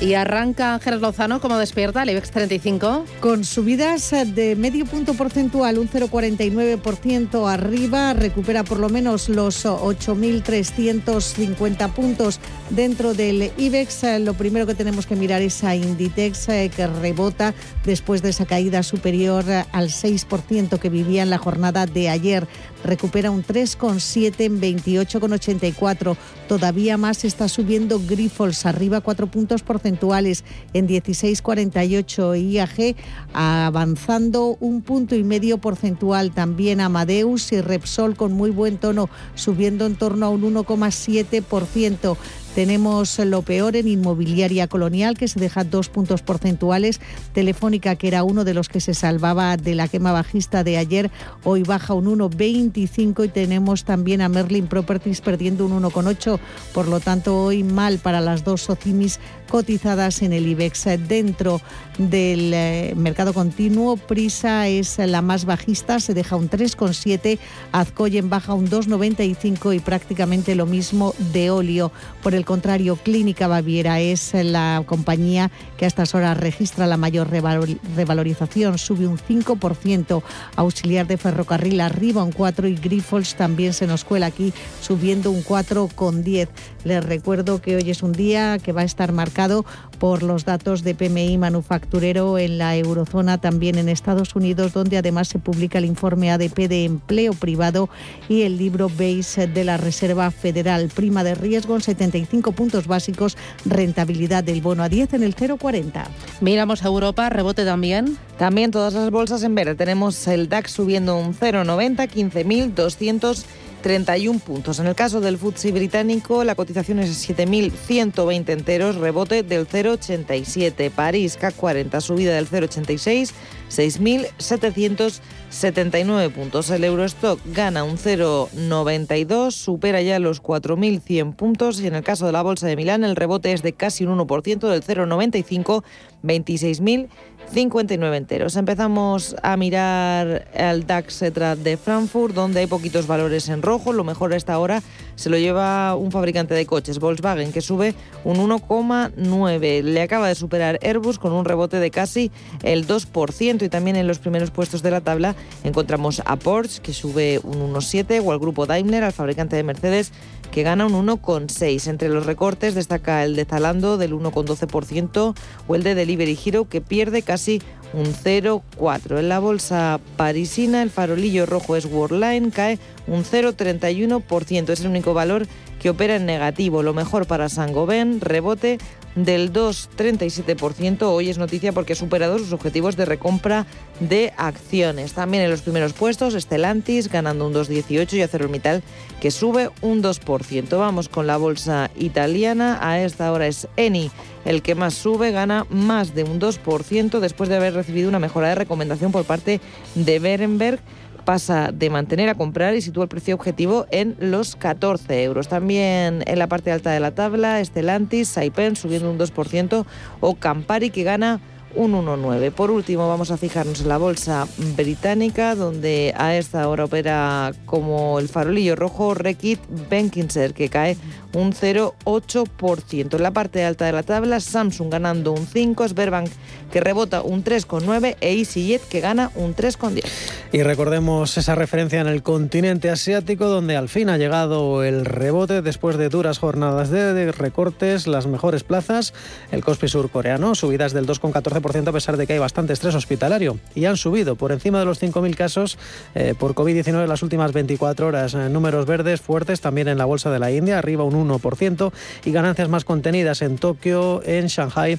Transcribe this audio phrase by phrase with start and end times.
[0.00, 3.04] Y arranca Ángel Lozano como despierta el IBEX 35.
[3.18, 11.92] Con subidas de medio punto porcentual, un 0,49% arriba, recupera por lo menos los 8.350
[11.92, 12.38] puntos
[12.70, 14.04] dentro del IBEX.
[14.20, 17.52] Lo primero que tenemos que mirar es a Inditex, eh, que rebota
[17.84, 22.46] después de esa caída superior al 6% que vivía en la jornada de ayer.
[22.84, 26.16] Recupera un 3,7 en 28,84.
[26.48, 32.96] Todavía más está subiendo Grifols, arriba 4 puntos porcentuales en 16,48 IAG,
[33.32, 36.30] avanzando un punto y medio porcentual.
[36.32, 42.16] También Amadeus y Repsol con muy buen tono, subiendo en torno a un 1,7%.
[42.58, 47.00] Tenemos lo peor en inmobiliaria colonial, que se deja dos puntos porcentuales.
[47.32, 51.08] Telefónica, que era uno de los que se salvaba de la quema bajista de ayer,
[51.44, 56.40] hoy baja un 1,25 y tenemos también a Merlin Properties perdiendo un 1,8.
[56.74, 60.86] Por lo tanto, hoy mal para las dos socimis cotizadas en el IBEX.
[61.06, 61.60] Dentro
[61.96, 67.38] del eh, mercado continuo, Prisa es la más bajista, se deja un 3,7,
[67.72, 71.92] Azcoyen baja un 2,95 y prácticamente lo mismo de óleo.
[72.22, 77.28] Por el contrario, Clínica Baviera es la compañía que a estas horas registra la mayor
[77.28, 80.22] revalorización, sube un 5%,
[80.56, 85.44] auxiliar de ferrocarril arriba un 4 y Grifols también se nos cuela aquí subiendo un
[85.44, 86.48] 4,10.
[86.84, 89.64] Les recuerdo que hoy es un día que va a estar marcado
[89.98, 95.28] por los datos de PMI manufacturero en la eurozona, también en Estados Unidos, donde además
[95.28, 97.88] se publica el informe ADP de empleo privado
[98.28, 100.88] y el libro Base de la Reserva Federal.
[100.94, 106.04] Prima de riesgo en 75 puntos básicos, rentabilidad del bono a 10 en el 0,40.
[106.40, 108.16] Miramos a Europa, rebote también.
[108.38, 109.74] También todas las bolsas en verde.
[109.74, 113.44] Tenemos el DAX subiendo un 0,90, 15.200
[113.82, 114.78] 31 puntos.
[114.78, 120.90] En el caso del FTSE británico, la cotización es 7.120 enteros, rebote del 0,87.
[120.90, 123.32] París, CAC 40, subida del 0,86,
[123.70, 126.70] 6.779 puntos.
[126.70, 132.32] El Eurostock gana un 0,92, supera ya los 4.100 puntos y en el caso de
[132.32, 135.82] la Bolsa de Milán el rebote es de casi un 1% del 0,95,
[136.22, 137.08] 26.000
[137.52, 138.56] 59 enteros.
[138.56, 143.92] Empezamos a mirar al DAX de Frankfurt, donde hay poquitos valores en rojo.
[143.92, 144.82] Lo mejor a esta hora
[145.14, 149.82] se lo lleva un fabricante de coches, Volkswagen, que sube un 1,9.
[149.82, 152.30] Le acaba de superar Airbus con un rebote de casi
[152.62, 153.57] el 2%.
[153.64, 157.72] Y también en los primeros puestos de la tabla encontramos a Porsche, que sube un
[157.74, 160.12] 1,7, o al grupo Daimler, al fabricante de Mercedes,
[160.50, 161.88] que gana un 1,6.
[161.88, 165.34] Entre los recortes destaca el de Zalando del 1,12%
[165.66, 167.60] o el de Delivery Hero, que pierde casi
[167.92, 169.18] un 0,4.
[169.18, 174.70] En la bolsa parisina el farolillo rojo es Worldline, cae un 0,31%.
[174.70, 175.46] Es el único valor
[175.80, 176.82] que opera en negativo.
[176.82, 178.78] Lo mejor para Saint-Gobain, rebote
[179.14, 181.02] del 2,37%.
[181.02, 183.66] Hoy es noticia porque ha superado sus objetivos de recompra
[184.00, 185.12] de acciones.
[185.12, 188.82] También en los primeros puestos, Stellantis ganando un 2,18 y ArcelorMittal
[189.20, 190.37] que sube un 2%.
[190.70, 192.78] Vamos con la bolsa italiana.
[192.80, 194.10] A esta hora es Eni
[194.44, 198.48] el que más sube, gana más de un 2% después de haber recibido una mejora
[198.48, 199.60] de recomendación por parte
[199.94, 200.80] de Berenberg
[201.24, 205.48] pasa de mantener a comprar y sitúa el precio objetivo en los 14 euros.
[205.48, 209.84] También en la parte alta de la tabla, Estelantis, Saipen subiendo un 2%
[210.20, 211.40] o Campari que gana
[211.74, 212.50] un 1,9.
[212.52, 214.46] Por último, vamos a fijarnos en la bolsa
[214.76, 220.96] británica, donde a esta hora opera como el farolillo rojo Rekit Benkinser, que cae
[221.34, 223.16] un 0,8%.
[223.16, 226.30] En la parte alta de la tabla, Samsung ganando un 5, Sberbank
[226.70, 230.04] que rebota un 3,9 e EasyJet que gana un 3,10.
[230.52, 235.62] Y recordemos esa referencia en el continente asiático, donde al fin ha llegado el rebote
[235.62, 239.12] después de duras jornadas de recortes, las mejores plazas,
[239.50, 243.58] el Kospi surcoreano, subidas del 2,14% a pesar de que hay bastante estrés hospitalario.
[243.74, 245.78] Y han subido por encima de los 5.000 casos
[246.14, 248.34] eh, por COVID-19 en las últimas 24 horas.
[248.34, 251.92] Eh, números verdes fuertes también en la bolsa de la India, arriba un 1%
[252.24, 254.98] y ganancias más contenidas en Tokio, en Shanghai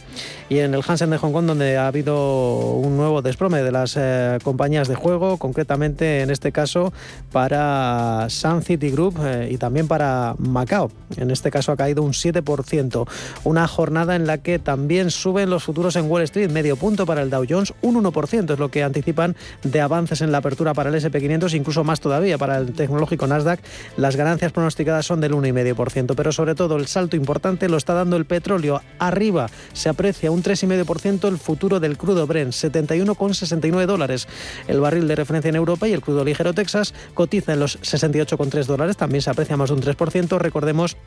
[0.49, 3.95] y en el Hansen de Hong Kong donde ha habido un nuevo desplome de las
[3.97, 6.93] eh, compañías de juego, concretamente en este caso
[7.31, 10.91] para Sun City Group eh, y también para Macao.
[11.17, 13.07] En este caso ha caído un 7%.
[13.43, 16.49] Una jornada en la que también suben los futuros en Wall Street.
[16.49, 20.31] medio punto para el Dow Jones, un 1% es lo que anticipan de avances en
[20.31, 23.59] la apertura para el SP500, incluso más todavía para el tecnológico Nasdaq.
[23.97, 28.15] Las ganancias pronosticadas son del 1,5%, pero sobre todo el salto importante lo está dando
[28.15, 28.81] el petróleo.
[28.99, 34.27] Arriba se aprecia un 3,5% el futuro del crudo Brent, 71,69 dólares.
[34.67, 38.65] El barril de referencia en Europa y el crudo ligero Texas cotiza en los 68,3
[38.65, 40.37] dólares, también se aprecia más de un 3%.
[40.37, 40.97] Recordemos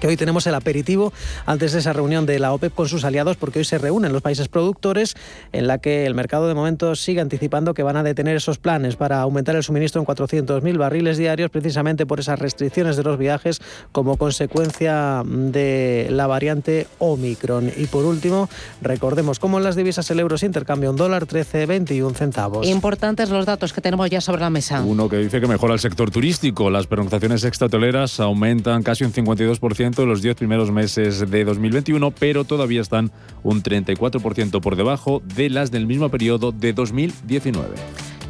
[0.00, 1.12] que hoy tenemos el aperitivo
[1.44, 4.22] antes de esa reunión de la OPEP con sus aliados, porque hoy se reúnen los
[4.22, 5.14] países productores,
[5.52, 8.96] en la que el mercado de momento sigue anticipando que van a detener esos planes
[8.96, 13.60] para aumentar el suministro en 400.000 barriles diarios, precisamente por esas restricciones de los viajes
[13.92, 17.72] como consecuencia de la variante Omicron.
[17.76, 18.48] Y por último,
[18.82, 22.66] recordemos cómo en las divisas el euro se intercambia un dólar 13,21 centavos.
[22.66, 24.82] Importantes los datos que tenemos ya sobre la mesa.
[24.82, 26.70] Uno que dice que mejora el sector turístico.
[26.70, 32.44] Las pernoctaciones extratoleras aumentan casi un 52% en los 10 primeros meses de 2021, pero
[32.44, 33.10] todavía están
[33.42, 37.74] un 34% por debajo de las del mismo periodo de 2019.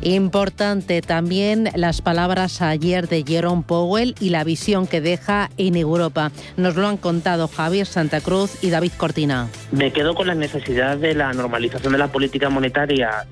[0.02, 6.30] Importante también las palabras ayer de Jerome Powell y la visión que deja en Europa.
[6.56, 9.48] Nos lo han contado Javier Santa Cruz y David Cortina.
[9.72, 13.26] Me quedo con la necesidad de la normalización de la política monetaria,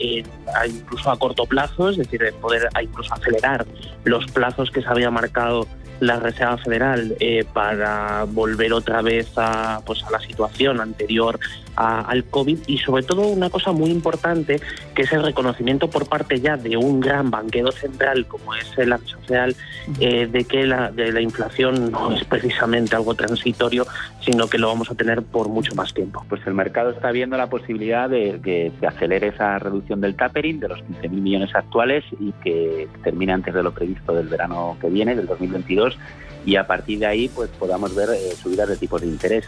[0.66, 3.66] incluso a corto plazo, es decir, de poder incluso acelerar
[4.04, 5.68] los plazos que se había marcado
[6.00, 11.38] la Reserva Federal eh, para volver otra vez a, pues, a la situación anterior
[11.76, 14.60] al COVID y sobre todo una cosa muy importante
[14.94, 18.96] que es el reconocimiento por parte ya de un gran banquero central como es la
[18.96, 19.56] Reserva Federal
[20.00, 23.86] eh, de que la, de la inflación no es precisamente algo transitorio
[24.20, 26.24] sino que lo vamos a tener por mucho más tiempo.
[26.28, 30.60] Pues el mercado está viendo la posibilidad de que se acelere esa reducción del tapering
[30.60, 34.88] de los 15.000 millones actuales y que termine antes de lo previsto del verano que
[34.88, 35.98] viene, del 2022
[36.46, 39.44] y a partir de ahí pues podamos ver eh, subidas de tipos de interés.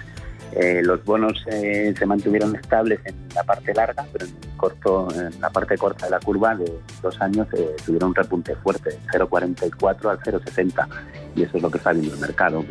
[0.52, 5.40] Eh, los bonos eh, se mantuvieron estables en la parte larga, pero en, corto, en
[5.40, 6.72] la parte corta de la curva de
[7.02, 7.46] dos años
[7.84, 10.88] tuvieron un repunte fuerte, 0,44 al 0,60,
[11.34, 12.64] y eso es lo que está viendo el mercado.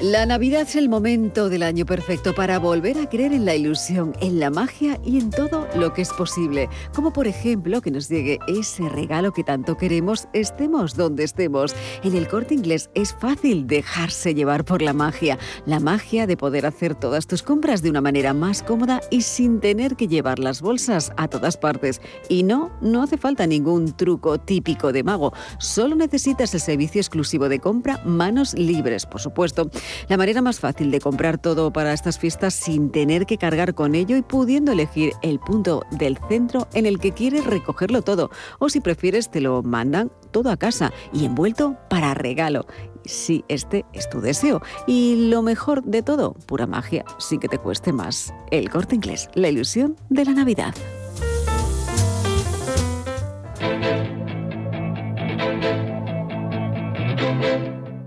[0.00, 4.14] La Navidad es el momento del año perfecto para volver a creer en la ilusión,
[4.22, 6.70] en la magia y en todo lo que es posible.
[6.94, 11.76] Como por ejemplo que nos llegue ese regalo que tanto queremos, estemos donde estemos.
[12.02, 15.38] En el corte inglés es fácil dejarse llevar por la magia.
[15.66, 19.60] La magia de poder hacer todas tus compras de una manera más cómoda y sin
[19.60, 22.00] tener que llevar las bolsas a todas partes.
[22.30, 25.34] Y no, no hace falta ningún truco típico de mago.
[25.58, 29.70] Solo necesitas el servicio exclusivo de compra manos libres, por supuesto.
[30.08, 33.94] La manera más fácil de comprar todo para estas fiestas sin tener que cargar con
[33.94, 38.30] ello y pudiendo elegir el punto del centro en el que quieres recogerlo todo.
[38.58, 42.66] O si prefieres, te lo mandan todo a casa y envuelto para regalo.
[43.04, 44.60] Si este es tu deseo.
[44.86, 48.34] Y lo mejor de todo, pura magia, sin que te cueste más.
[48.50, 50.74] El corte inglés, la ilusión de la Navidad.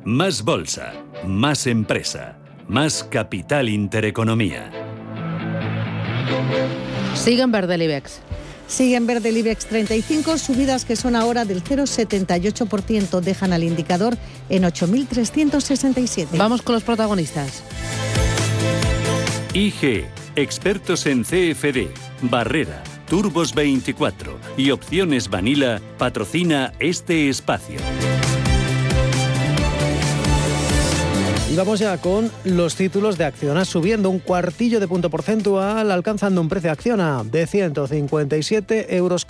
[0.06, 2.38] Más bolsa más empresa,
[2.68, 4.72] más capital intereconomía.
[7.16, 8.20] Sigue en verde el IBEX.
[8.68, 14.18] Sigue en verde el IBEX 35, subidas que son ahora del 0,78%, dejan al indicador
[14.50, 16.38] en 8.367.
[16.38, 17.64] Vamos con los protagonistas.
[19.54, 20.06] IG,
[20.36, 21.88] expertos en CFD,
[22.24, 27.78] Barrera, Turbos 24 y Opciones Vanilla patrocina este espacio.
[31.54, 36.42] Y vamos ya con los títulos de Acciona subiendo un cuartillo de punto porcentual, alcanzando
[36.42, 39.28] un precio de Acciona de 157,90 euros.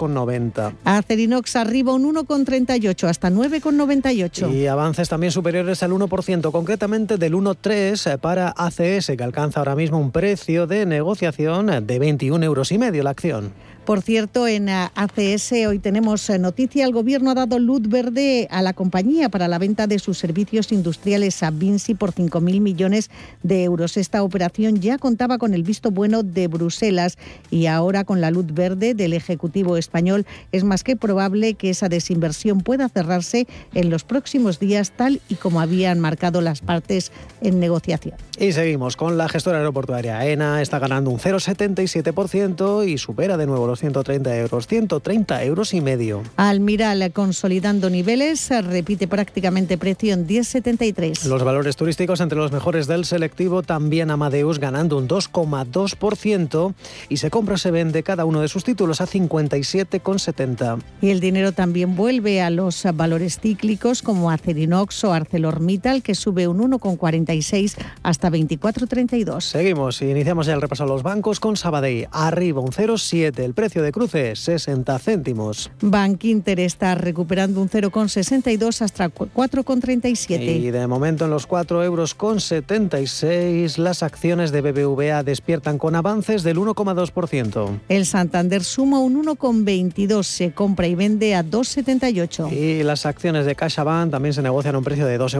[0.85, 4.55] Acerinox arriba un 1,38 hasta 9,98.
[4.55, 9.99] Y avances también superiores al 1%, concretamente del 1,3 para ACS, que alcanza ahora mismo
[9.99, 13.51] un precio de negociación de 21 euros y medio la acción.
[13.85, 16.85] Por cierto, en ACS hoy tenemos eh, noticia.
[16.85, 20.71] El Gobierno ha dado luz verde a la compañía para la venta de sus servicios
[20.71, 23.11] industriales a Vinci por 5.000 millones
[23.41, 23.97] de euros.
[23.97, 27.17] Esta operación ya contaba con el visto bueno de Bruselas
[27.51, 31.89] y ahora con la luz verde del Ejecutivo español es más que probable que esa
[31.89, 37.11] desinversión pueda cerrarse en los próximos días tal y como habían marcado las partes
[37.41, 38.15] en negociación.
[38.39, 40.61] Y seguimos con la gestora aeroportuaria AENA.
[40.61, 45.81] Está ganando un 0,77% y supera de nuevo los euros, 130 euros, 130 euros y
[45.81, 46.23] medio.
[46.37, 51.25] Almiral consolidando niveles, repite prácticamente precio en 10,73.
[51.25, 56.73] Los valores turísticos entre los mejores del selectivo, también Amadeus ganando un 2,2%
[57.09, 60.79] y se compra se vende cada uno de sus títulos a 57,70.
[61.01, 66.47] Y el dinero también vuelve a los valores cíclicos como Acerinox o ArcelorMittal que sube
[66.47, 69.41] un 1,46 hasta 24,32.
[69.41, 72.07] Seguimos y iniciamos ya el repaso a los bancos con Sabadell.
[72.11, 73.39] Arriba un 0,7.
[73.39, 75.71] El precio de cruce 60 céntimos.
[75.79, 80.59] Bank Inter está recuperando un 0,62 hasta 4,37.
[80.59, 85.95] Y de momento en los 4 euros con 76 las acciones de BBVA despiertan con
[85.95, 87.79] avances del 1,2%.
[87.87, 90.23] El Santander suma un 1,22.
[90.23, 92.51] Se compra y vende a 2,78.
[92.51, 95.35] Y las acciones de CaixaBank también se negocian a un precio de 2,29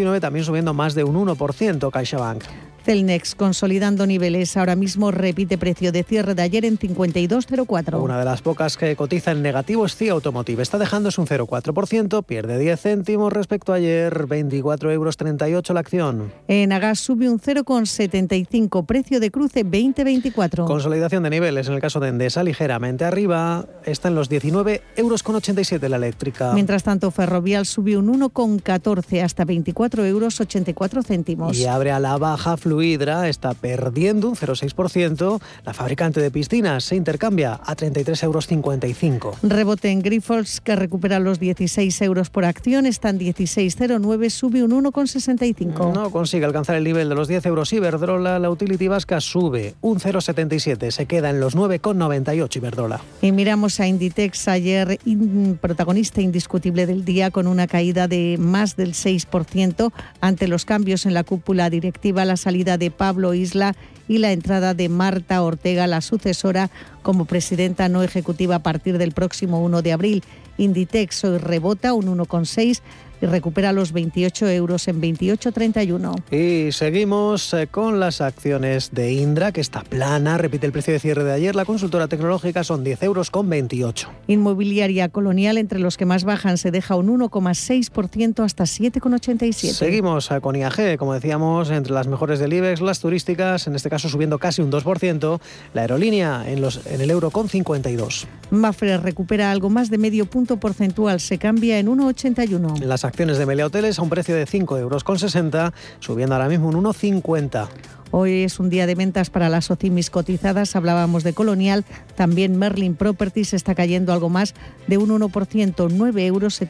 [0.00, 2.42] euros, también subiendo más de un 1% CaixaBank.
[2.84, 4.56] Celnex consolidando niveles.
[4.56, 8.00] Ahora mismo repite precio de cierre de ayer en 52,04.
[8.00, 10.62] Una de las pocas que cotiza en negativo es CIA Automotive.
[10.62, 15.16] Está dejándose un 0,4%, pierde 10 céntimos respecto a ayer, 24,38 euros
[15.70, 16.32] la acción.
[16.48, 20.66] En Agas sube un 0,75, precio de cruce 20,24.
[20.66, 25.90] Consolidación de niveles, en el caso de Endesa, ligeramente arriba, está en los 19,87 euros
[25.90, 26.52] la eléctrica.
[26.54, 30.40] Mientras tanto, Ferrovial sube un 1,14 hasta 24,84 euros
[31.06, 31.56] céntimos.
[31.56, 35.42] Y abre a la baja Fluidra está perdiendo un 0,6%.
[35.66, 39.38] La fabricante de piscinas se intercambia a 33,55 euros.
[39.42, 44.70] Rebote en Grifols, que recupera los 16 euros por acción, está en 16,09, sube un
[44.70, 45.92] 1,65.
[45.92, 48.38] No consigue alcanzar el nivel de los 10 euros Iberdrola.
[48.38, 53.02] La utility vasca sube un 0,77, se queda en los 9,98 Iberdrola.
[53.20, 54.98] Y miramos a Inditex ayer,
[55.60, 61.12] protagonista indiscutible del día, con una caída de más del 6% ante los cambios en
[61.12, 62.24] la cúpula directiva.
[62.24, 63.74] La salida de Pablo Isla
[64.08, 66.70] y la entrada de Marta Ortega, la sucesora,
[67.02, 70.24] como presidenta no ejecutiva a partir del próximo 1 de abril.
[70.58, 72.80] Inditex hoy rebota un 1,6
[73.22, 76.22] y recupera los 28 euros en 28,31.
[76.30, 80.98] Y seguimos eh, con las acciones de Indra, que está plana, repite el precio de
[80.98, 81.54] cierre de ayer.
[81.54, 84.10] La consultora tecnológica son 10 euros con 28.
[84.26, 89.72] Inmobiliaria colonial, entre los que más bajan, se deja un 1,6% hasta 7,87.
[89.72, 93.88] Seguimos eh, con IAG, como decíamos, entre las mejores del IBEX, las turísticas, en este
[93.88, 95.40] caso subiendo casi un 2%,
[95.74, 98.26] la aerolínea en, los, en el euro con 52.
[98.50, 102.80] Mafre recupera algo más de medio punto porcentual, se cambia en 1,81.
[102.80, 105.04] Las acciones de Melia Hoteles a un precio de 5,60 euros,
[106.00, 107.68] subiendo ahora mismo un 1,50.
[108.14, 110.76] Hoy es un día de ventas para las OCIMIS cotizadas.
[110.76, 111.86] Hablábamos de Colonial.
[112.14, 114.54] También Merlin Properties está cayendo algo más
[114.86, 116.60] de un 1%, 9,73 euros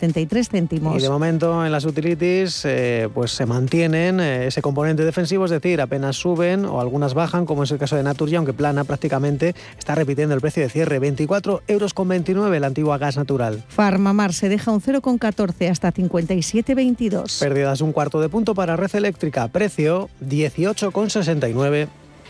[0.49, 0.96] céntimos.
[0.96, 2.64] Y de momento en las utilities
[3.12, 7.64] pues se mantienen eh, ese componente defensivo, es decir, apenas suben o algunas bajan, como
[7.64, 11.62] es el caso de Naturgy, aunque plana prácticamente, está repitiendo el precio de cierre, 24,29
[11.66, 13.64] euros la antigua gas natural.
[13.66, 17.40] Farmamar se deja un 0,14 hasta 57,22.
[17.40, 21.31] Pérdidas un cuarto de punto para Red Eléctrica, precio 18,60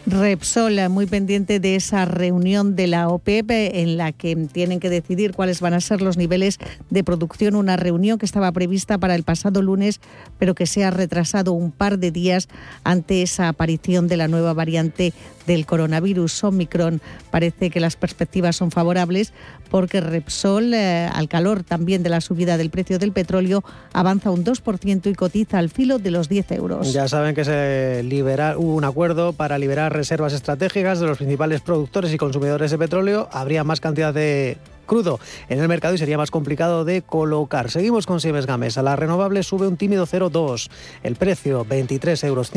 [0.04, 5.32] Repsol, muy pendiente de esa reunión de la OPEP en la que tienen que decidir
[5.32, 6.58] cuáles van a ser los niveles
[6.90, 7.54] de producción.
[7.54, 10.00] Una reunión que estaba prevista para el pasado lunes,
[10.40, 12.48] pero que se ha retrasado un par de días
[12.82, 15.12] ante esa aparición de la nueva variante
[15.46, 17.00] del coronavirus Omicron.
[17.30, 19.32] Parece que las perspectivas son favorables
[19.70, 24.44] porque Repsol, eh, al calor también de la subida del precio del petróleo, avanza un
[24.44, 26.92] 2% y cotiza al filo de los 10 euros.
[26.92, 31.60] Ya saben que se libera, hubo un acuerdo para liberar reservas estratégicas de los principales
[31.60, 33.28] productores y consumidores de petróleo.
[33.32, 37.70] Habría más cantidad de crudo en el mercado y sería más complicado de colocar.
[37.70, 38.82] Seguimos con Siemens Gamesa.
[38.82, 40.68] La renovable sube un tímido 0,2.
[41.02, 42.52] El precio 23,58 euros.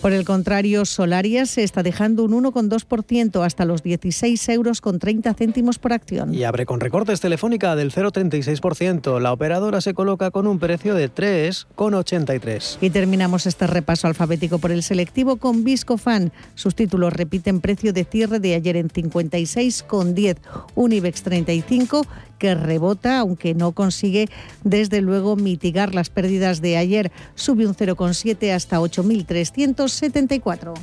[0.00, 5.34] Por el contrario, Solaria se está dejando un 1,2% hasta los 16 euros con 30
[5.34, 6.34] céntimos por acción.
[6.34, 9.20] Y abre con recortes telefónica del 0,36%.
[9.20, 12.78] La operadora se coloca con un precio de 3,83.
[12.80, 16.32] Y terminamos este repaso alfabético por el selectivo con Viscofan.
[16.54, 20.36] Sus títulos repiten precio de cierre de ayer en 56,10.
[20.74, 22.06] Un IBEX 35
[22.38, 24.28] que rebota, aunque no consigue
[24.62, 27.10] desde luego mitigar las pérdidas de ayer.
[27.34, 30.74] Sube un 0,7 hasta 8.374.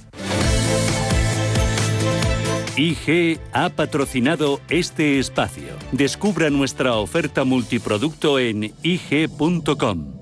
[2.77, 5.69] IG ha patrocinado este espacio.
[5.93, 10.13] Descubra nuestra oferta multiproducto en IG.com.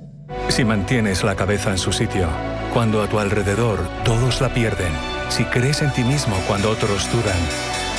[0.49, 2.27] Si mantienes la cabeza en su sitio,
[2.73, 4.91] cuando a tu alrededor todos la pierden,
[5.29, 7.39] si crees en ti mismo cuando otros dudan,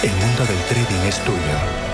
[0.05, 1.94] el mundo del trading es tuyo.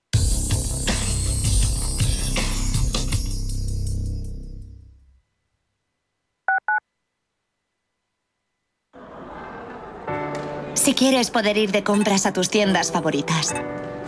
[10.91, 13.53] Si quieres poder ir de compras a tus tiendas favoritas,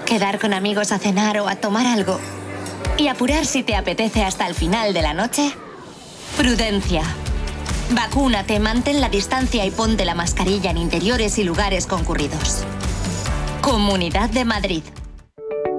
[0.06, 2.20] quedar con amigos a cenar o a tomar algo
[2.98, 5.54] y apurar si te apetece hasta el final de la noche,
[6.36, 7.04] prudencia.
[7.92, 12.66] Vacúnate, mantén la distancia y ponte la mascarilla en interiores y lugares concurridos.
[13.62, 14.84] Comunidad de Madrid.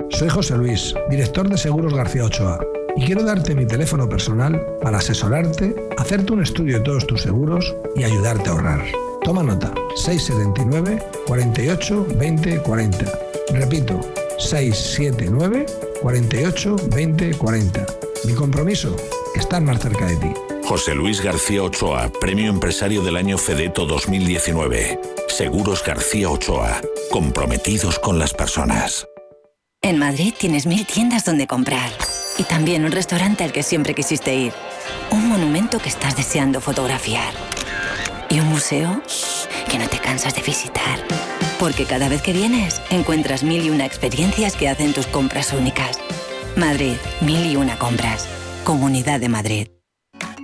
[0.09, 2.61] Soy José Luis, director de Seguros García Ochoa,
[2.97, 7.77] y quiero darte mi teléfono personal para asesorarte, hacerte un estudio de todos tus seguros
[7.95, 9.04] y ayudarte a ahorrar.
[9.25, 13.19] Toma nota, 679 48 20 40.
[13.55, 13.99] Repito,
[14.39, 15.65] 679
[16.03, 17.87] 48 20 40.
[18.27, 18.95] Mi compromiso,
[19.35, 20.33] estar más cerca de ti.
[20.69, 25.01] José Luis García Ochoa, Premio Empresario del Año Fedeto 2019.
[25.29, 29.07] Seguros García Ochoa, comprometidos con las personas.
[29.81, 31.91] En Madrid tienes mil tiendas donde comprar.
[32.37, 34.53] Y también un restaurante al que siempre quisiste ir.
[35.11, 37.33] Un monumento que estás deseando fotografiar
[38.35, 39.01] y un museo
[39.71, 40.99] que no te cansas de visitar.
[41.61, 45.99] Porque cada vez que vienes encuentras mil y una experiencias que hacen tus compras únicas.
[46.57, 48.29] Madrid, mil y una compras.
[48.65, 49.74] Comunidad de Madrid.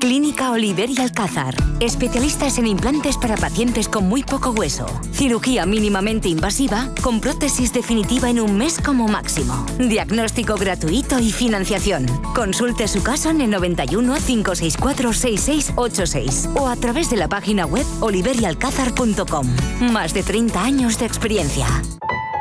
[0.00, 1.54] Clínica Oliver y Alcázar.
[1.78, 4.86] Especialistas en implantes para pacientes con muy poco hueso.
[5.12, 9.66] Cirugía mínimamente invasiva con prótesis definitiva en un mes como máximo.
[9.78, 12.06] Diagnóstico gratuito y financiación.
[12.34, 17.84] Consulte su caso en el 91 564 6686 o a través de la página web
[18.00, 19.46] oliverialcázar.com.
[19.92, 21.66] Más de 30 años de experiencia.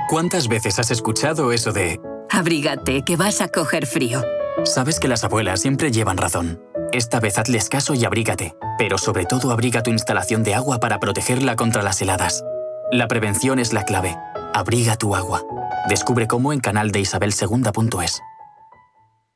[0.09, 1.99] ¿Cuántas veces has escuchado eso de...
[2.31, 4.23] Abrígate, que vas a coger frío?
[4.63, 6.68] Sabes que las abuelas siempre llevan razón.
[6.91, 11.00] Esta vez hazles caso y abrígate, pero sobre todo abriga tu instalación de agua para
[11.00, 12.43] protegerla contra las heladas.
[12.91, 14.15] La prevención es la clave.
[14.53, 15.43] Abriga tu agua.
[15.88, 17.34] Descubre cómo en canal de Isabel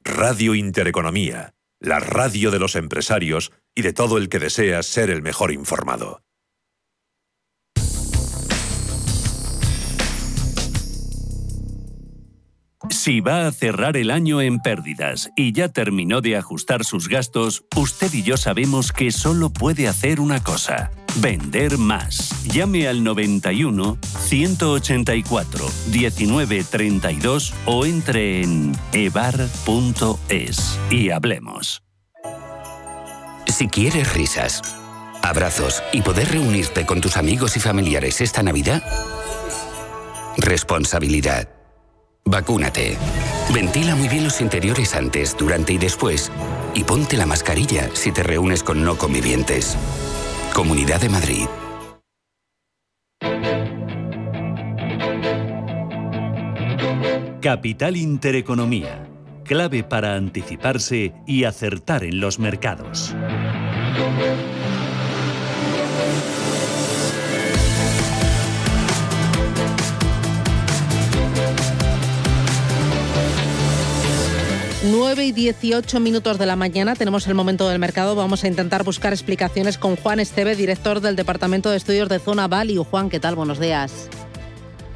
[0.03, 5.21] Radio Intereconomía, la radio de los empresarios y de todo el que desea ser el
[5.21, 6.21] mejor informado.
[12.89, 17.63] Si va a cerrar el año en pérdidas y ya terminó de ajustar sus gastos,
[17.75, 20.91] usted y yo sabemos que solo puede hacer una cosa.
[21.15, 22.43] Vender más.
[22.43, 31.83] Llame al 91 184 1932 o entre en evar.es y hablemos.
[33.47, 34.61] Si quieres risas,
[35.21, 38.83] abrazos y poder reunirte con tus amigos y familiares esta Navidad,
[40.37, 41.52] responsabilidad.
[42.25, 42.97] Vacúnate.
[43.53, 46.31] Ventila muy bien los interiores antes, durante y después.
[46.73, 49.77] Y ponte la mascarilla si te reúnes con no convivientes.
[50.53, 51.45] Comunidad de Madrid.
[57.41, 59.05] Capital Intereconomía.
[59.43, 63.13] Clave para anticiparse y acertar en los mercados.
[74.85, 78.15] 9 y 18 minutos de la mañana tenemos el momento del mercado.
[78.15, 82.49] Vamos a intentar buscar explicaciones con Juan Esteve, director del Departamento de Estudios de Zona
[82.49, 82.83] Value.
[82.83, 83.35] Juan, ¿qué tal?
[83.35, 84.09] Buenos días.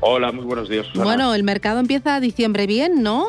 [0.01, 0.87] Hola, muy buenos días.
[0.93, 3.27] Bueno, el mercado empieza diciembre bien, ¿no?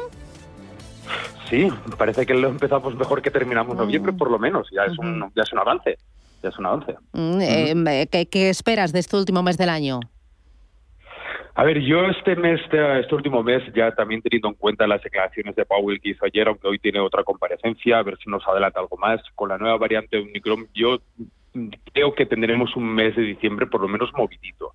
[1.49, 4.66] Sí, parece que lo empezamos mejor que terminamos noviembre, por lo menos.
[4.73, 5.97] Ya es un, ya es un avance.
[6.42, 6.97] Ya es un avance.
[7.12, 10.01] Mm, eh, ¿qué, esperas de este último mes del año?
[11.59, 15.03] A ver, yo este mes, este, este, último mes, ya también teniendo en cuenta las
[15.03, 18.47] declaraciones de Powell que hizo ayer, aunque hoy tiene otra comparecencia, a ver si nos
[18.47, 21.01] adelanta algo más, con la nueva variante de Omicron, yo
[21.92, 24.71] creo que tendremos un mes de diciembre por lo menos movidito.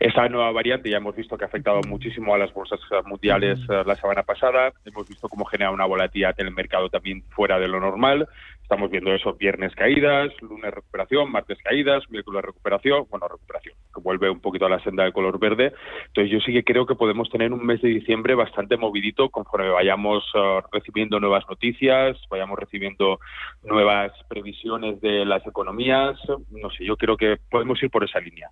[0.00, 3.82] Esta nueva variante ya hemos visto que ha afectado muchísimo a las bolsas mundiales eh,
[3.84, 7.68] la semana pasada, hemos visto cómo genera una volatilidad en el mercado también fuera de
[7.68, 8.26] lo normal,
[8.72, 14.30] estamos viendo eso, viernes caídas, lunes recuperación, martes caídas, miércoles recuperación, bueno, recuperación, que vuelve
[14.30, 15.74] un poquito a la senda de color verde.
[16.06, 19.68] Entonces yo sí que creo que podemos tener un mes de diciembre bastante movidito conforme
[19.68, 23.20] vayamos uh, recibiendo nuevas noticias, vayamos recibiendo
[23.62, 26.18] nuevas previsiones de las economías.
[26.50, 28.48] No sé, yo creo que podemos ir por esa línea.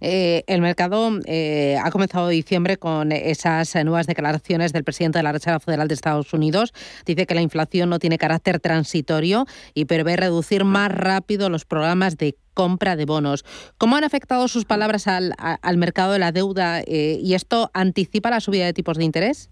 [0.00, 5.32] Eh, el mercado eh, ha comenzado diciembre con esas nuevas declaraciones del presidente de la
[5.32, 6.72] Reserva Federal de Estados Unidos.
[7.04, 12.16] Dice que la inflación no tiene carácter transitorio y prevé reducir más rápido los programas
[12.16, 13.44] de compra de bonos.
[13.76, 15.34] ¿Cómo han afectado sus palabras al,
[15.76, 19.50] mercado de la deuda eh, y esto anticipa la subida de tipos de interés?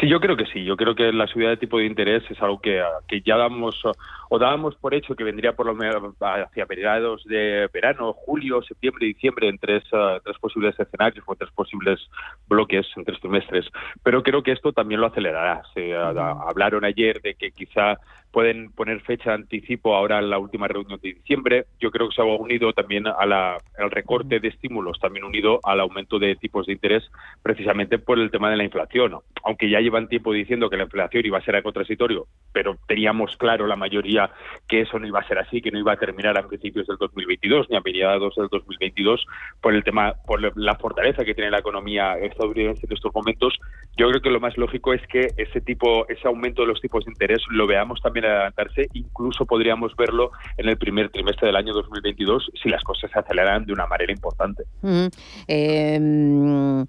[0.00, 0.64] Sí, yo creo que sí.
[0.64, 3.80] Yo creo que la subida de tipo de interés es algo que, que ya damos
[4.34, 9.04] o dábamos por hecho que vendría por lo menos hacia mediados de verano, julio, septiembre,
[9.04, 9.84] diciembre, en tres,
[10.24, 12.00] tres posibles escenarios o tres posibles
[12.48, 13.66] bloques en tres trimestres.
[14.02, 15.62] Pero creo que esto también lo acelerará.
[15.74, 17.98] Se hablaron ayer de que quizá
[18.32, 21.66] pueden poner fecha de anticipo ahora en la última reunión de diciembre.
[21.78, 25.60] Yo creo que se ha unido también a la, al recorte de estímulos, también unido
[25.62, 27.04] al aumento de tipos de interés,
[27.42, 29.18] precisamente por el tema de la inflación.
[29.44, 33.36] Aunque ya llevan tiempo diciendo que la inflación iba a ser algo transitorio, pero teníamos
[33.36, 34.21] claro la mayoría
[34.68, 36.96] que eso no iba a ser así, que no iba a terminar a principios del
[36.98, 39.26] 2022 ni a mediados del 2022
[39.60, 43.58] por el tema, por la fortaleza que tiene la economía estadounidense en estos momentos.
[43.96, 47.04] Yo creo que lo más lógico es que ese tipo, ese aumento de los tipos
[47.04, 51.72] de interés lo veamos también adelantarse, incluso podríamos verlo en el primer trimestre del año
[51.72, 54.64] 2022 si las cosas se aceleran de una manera importante.
[55.46, 56.84] Em,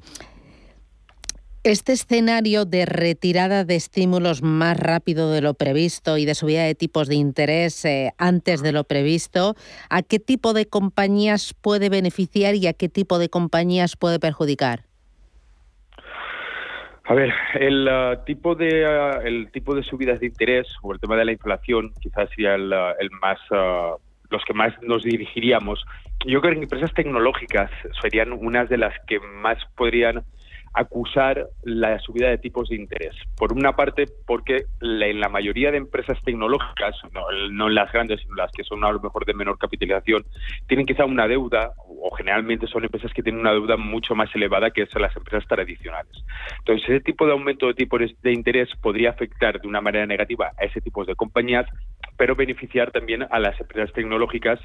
[1.64, 6.76] este escenario de retirada de estímulos más rápido de lo previsto y de subida de
[6.76, 9.56] tipos de interés eh, antes de lo previsto,
[9.90, 14.82] ¿a qué tipo de compañías puede beneficiar y a qué tipo de compañías puede perjudicar?
[17.06, 21.00] A ver, el uh, tipo de uh, el tipo de subidas de interés o el
[21.00, 23.40] tema de la inflación quizás sería el, uh, el más
[24.30, 25.86] los que más nos dirigiríamos.
[26.26, 27.70] Yo creo que empresas tecnológicas
[28.02, 30.24] serían unas de las que más podrían
[30.74, 33.16] acusar la subida de tipos de interés.
[33.38, 38.36] Por una parte, porque en la mayoría de empresas tecnológicas, no, en las grandes, sino
[38.36, 40.24] las que son a lo mejor de menor capitalización,
[40.68, 44.72] tienen quizá una deuda, o generalmente son empresas que tienen una deuda mucho más elevada
[44.72, 46.14] que las empresas tradicionales.
[46.60, 50.52] Entonces, ese tipo de aumento de tipos de interés podría afectar de una manera negativa
[50.58, 51.66] a ese tipo de compañías,
[52.24, 54.58] pero beneficiar también a las empresas tecnológicas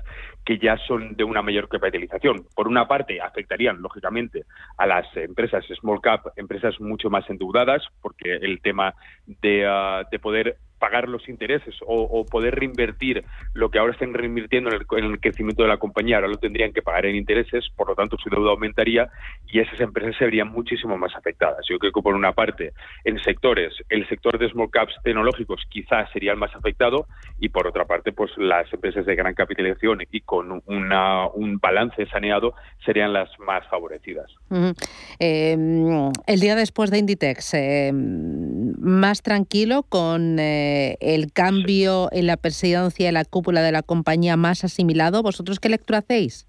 [0.45, 2.47] que ya son de una mayor capitalización.
[2.55, 4.45] Por una parte, afectarían, lógicamente,
[4.77, 8.95] a las empresas small cap, empresas mucho más endeudadas, porque el tema
[9.27, 14.71] de, ah, de poder pagar los intereses o, poder reinvertir lo que ahora estén reinvirtiendo
[14.71, 17.95] en el, crecimiento de la compañía, ahora lo tendrían que pagar en intereses, por lo
[17.95, 19.09] tanto su deuda aumentaría
[19.47, 21.65] y esas empresas se verían muchísimo más afectadas.
[21.69, 22.73] Yo creo que por una parte,
[23.05, 27.07] en sectores, el sector de small caps tecnológicos quizás sería el más afectado
[27.39, 32.07] y por otra parte, pues las empresas de gran capitalización y con una, un balance
[32.07, 34.31] saneado serían las más favorecidas.
[35.19, 40.39] Em, el día después de Inditex, em, más tranquilo con...
[40.39, 45.23] Eh, el cambio en la presidencia y la cúpula de la compañía más asimilado.
[45.23, 46.47] ¿Vosotros qué lectura hacéis?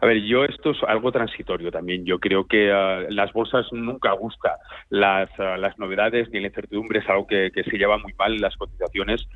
[0.00, 2.04] A ver, yo esto es algo transitorio también.
[2.04, 4.58] Yo creo que uh, las bolsas nunca gusta
[4.90, 8.36] las, uh, las novedades ni la incertidumbre es algo que, que, se lleva muy mal
[8.36, 9.26] las cotizaciones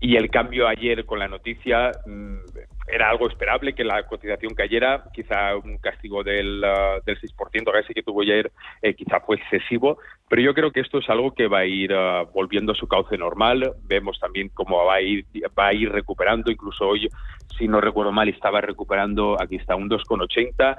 [0.00, 2.36] y el cambio ayer con la noticia mmm,
[2.90, 7.94] era algo esperable que la cotización cayera, quizá un castigo del, uh, del 6% casi
[7.94, 8.50] que tuvo ayer
[8.82, 9.98] eh, quizá fue excesivo,
[10.28, 12.86] pero yo creo que esto es algo que va a ir uh, volviendo a su
[12.88, 15.26] cauce normal, vemos también cómo va a ir
[15.58, 17.08] va a ir recuperando, incluso hoy,
[17.58, 20.76] si no recuerdo mal, estaba recuperando, aquí está un 2,80,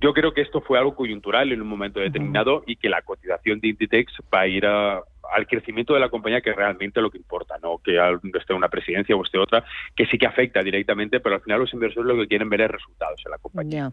[0.00, 3.60] yo creo que esto fue algo coyuntural en un momento determinado y que la cotización
[3.60, 7.18] de Inditex va a ir a, al crecimiento de la compañía, que realmente lo que
[7.18, 7.98] importa, no que
[8.38, 9.64] esté una presidencia o esté otra,
[9.96, 12.70] que sí que afecta directamente, pero al final los inversores lo que quieren ver es
[12.70, 13.92] resultados en la compañía.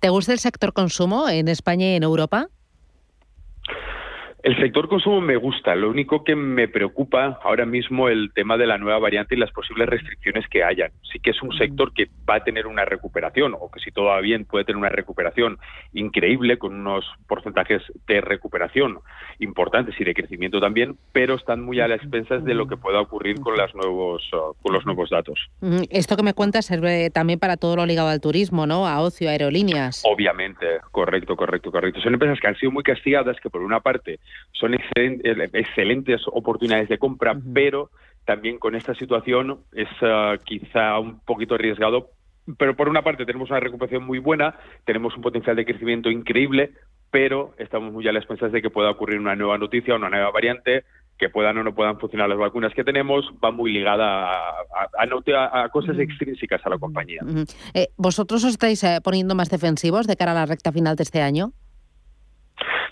[0.00, 2.48] ¿Te gusta el sector consumo en España y en Europa?
[4.46, 5.74] El sector consumo me gusta.
[5.74, 9.50] Lo único que me preocupa ahora mismo el tema de la nueva variante y las
[9.50, 10.92] posibles restricciones que hayan.
[11.12, 14.04] Sí que es un sector que va a tener una recuperación, o que si todo
[14.04, 15.58] va bien puede tener una recuperación
[15.94, 19.00] increíble, con unos porcentajes de recuperación
[19.40, 23.00] importantes y de crecimiento también, pero están muy a las expensas de lo que pueda
[23.00, 25.40] ocurrir con, las nuevos, uh, con los nuevos datos.
[25.90, 28.86] Esto que me cuentas sirve también para todo lo ligado al turismo, ¿no?
[28.86, 30.04] A ocio, aerolíneas.
[30.04, 32.00] Obviamente, correcto, correcto, correcto.
[32.00, 34.20] Son empresas que han sido muy castigadas, que por una parte
[34.52, 37.90] son excelentes oportunidades de compra, pero
[38.24, 42.10] también con esta situación es uh, quizá un poquito arriesgado.
[42.58, 46.72] Pero por una parte tenemos una recuperación muy buena, tenemos un potencial de crecimiento increíble,
[47.10, 50.30] pero estamos muy a las expensas de que pueda ocurrir una nueva noticia, una nueva
[50.30, 50.84] variante,
[51.18, 55.68] que puedan o no puedan funcionar las vacunas que tenemos, va muy ligada a, a,
[55.70, 57.20] cosas extrínsecas a la compañía.
[57.74, 61.02] Eh, ¿Vosotros os estáis eh, poniendo más defensivos de cara a la recta final de
[61.02, 61.52] este año?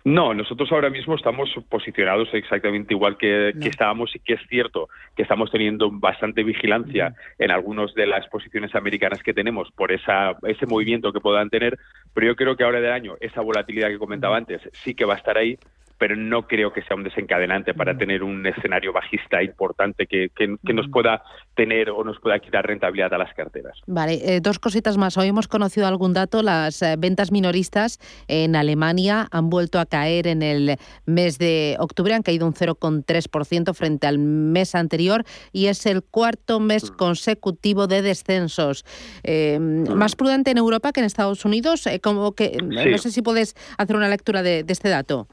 [0.05, 5.23] No, nosotros ahora mismo estamos posicionados exactamente igual que, estábamos y que es cierto que
[5.23, 10.67] estamos teniendo bastante vigilancia en algunas de las posiciones americanas que tenemos por esa, ese
[10.67, 11.79] movimiento que puedan tener,
[12.13, 15.15] pero yo creo que ahora del año esa volatilidad que comentaba antes sí que va
[15.15, 15.59] a estar ahí
[15.99, 20.31] pero no creo que sea un desencadenante para tener un escenario bajista importante que,
[20.75, 21.23] nos pueda
[21.55, 23.79] tener o nos pueda quitar rentabilidad a las carteras.
[23.87, 25.17] Vale, eh, dos cositas más.
[25.17, 26.43] Hoy hemos conocido algún dato.
[26.43, 30.77] Las eh, ventas minoristas en Alemania han vuelto a caer en el
[31.07, 36.59] mes de octubre, han caído un 0,3% frente al mes anterior y es el cuarto
[36.59, 36.97] mes mm.
[36.97, 38.85] consecutivo de descensos.
[39.23, 39.93] Eh, mm.
[39.95, 41.89] ¿Más prudente en Europa que en Estados Unidos?
[42.03, 45.29] como que, No sé si puedes hacer una lectura de este dato.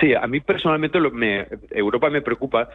[0.00, 2.68] Sí, a mí personalmente me, Europa me preocupa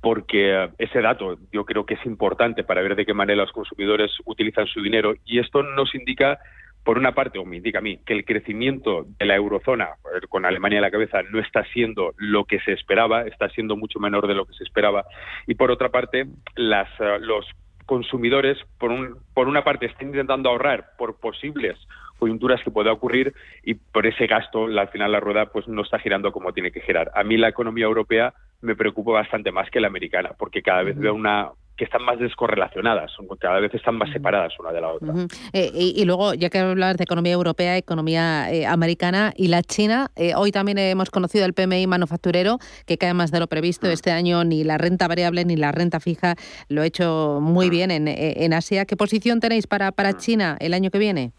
[0.00, 3.52] porque eh, ese dato yo creo que es importante para ver de qué manera los
[3.52, 6.38] consumidores utilizan su dinero y esto nos indica
[6.84, 9.90] por una parte, o me indica a mí, que el crecimiento de la eurozona,
[10.30, 13.98] con Alemania a la cabeza, no está siendo lo que se esperaba, está siendo mucho
[13.98, 15.04] menor de lo que se esperaba.
[15.46, 17.44] Y por otra parte, las, eh, los
[17.84, 21.76] consumidores, por, un, por una parte, están intentando ahorrar por posibles
[22.18, 25.98] coyunturas que pueda ocurrir y por ese gasto, al final la rueda pues no está
[25.98, 27.10] girando como tiene que girar.
[27.14, 30.98] A mí la economía europea me preocupa bastante más que la americana, porque cada vez
[30.98, 35.14] veo una que están más descorrelacionadas, cada vez están más separadas una de la otra.
[35.52, 40.10] Eh, y, luego, ya que hablas de economía europea, economía eh, americana y la China,
[40.16, 43.90] eh, hoy también hemos conocido el PMI manufacturero, que cae más de lo previsto mm.
[43.90, 46.34] este año, ni la renta variable ni la renta fija
[46.68, 47.70] lo ha hecho muy mm.
[47.70, 48.84] bien en, en Asia.
[48.84, 50.16] ¿Qué posición tenéis para, para mm.
[50.16, 51.32] China el año que viene?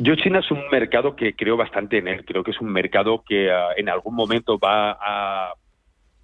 [0.00, 2.24] Yo China es un mercado que creo bastante en él.
[2.24, 5.54] Creo que es un mercado que ah, en algún momento va a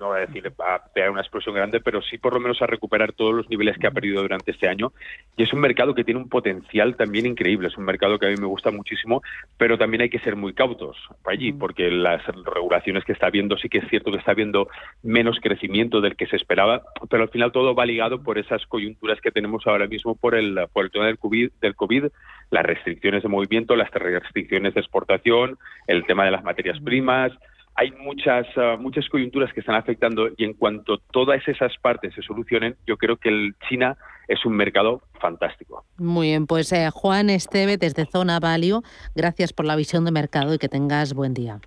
[0.00, 2.60] no voy a decir va a pegar una explosión grande, pero sí por lo menos
[2.62, 4.92] a recuperar todos los niveles que ha perdido durante este año.
[5.36, 7.68] Y es un mercado que tiene un potencial también increíble.
[7.68, 9.22] Es un mercado que a mí me gusta muchísimo,
[9.56, 13.68] pero también hay que ser muy cautos allí, porque las regulaciones que está viendo sí
[13.68, 14.68] que es cierto que está viendo
[15.02, 19.20] menos crecimiento del que se esperaba, pero al final todo va ligado por esas coyunturas
[19.20, 22.06] que tenemos ahora mismo por el, por el tema del COVID, del COVID,
[22.50, 27.32] las restricciones de movimiento, las restricciones de exportación, el tema de las materias primas
[27.76, 32.22] hay muchas, ah, muchas coyunturas que están afectando y en cuanto todas esas partes se
[32.22, 33.96] solucionen, yo creo que el China
[34.28, 35.84] es un mercado fantástico.
[35.98, 38.82] Muy bien, pues eh, Juan Esteve desde Zona Valio,
[39.14, 41.60] gracias por la visión de mercado y que tengas buen día.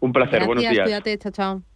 [0.00, 0.84] Un placer, buenos días.
[0.84, 1.75] Cuídate, chao, chao.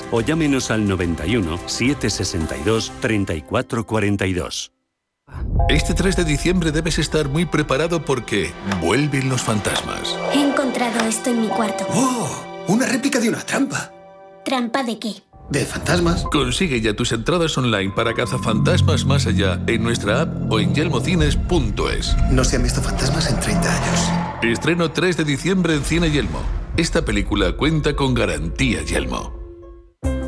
[0.11, 4.71] o llámenos al 91 762 3442.
[5.69, 10.17] Este 3 de diciembre debes estar muy preparado porque vuelven los fantasmas.
[10.33, 11.85] He encontrado esto en mi cuarto.
[11.93, 12.43] ¡Oh!
[12.67, 13.91] Una réplica de una trampa.
[14.43, 15.23] ¿Trampa de qué?
[15.49, 16.23] De fantasmas.
[16.23, 22.15] Consigue ya tus entradas online para cazafantasmas más allá en nuestra app o en yelmocines.es.
[22.31, 24.09] No se han visto fantasmas en 30 años.
[24.41, 26.41] Estreno 3 de diciembre en Cine Yelmo.
[26.77, 29.40] Esta película cuenta con garantía Yelmo.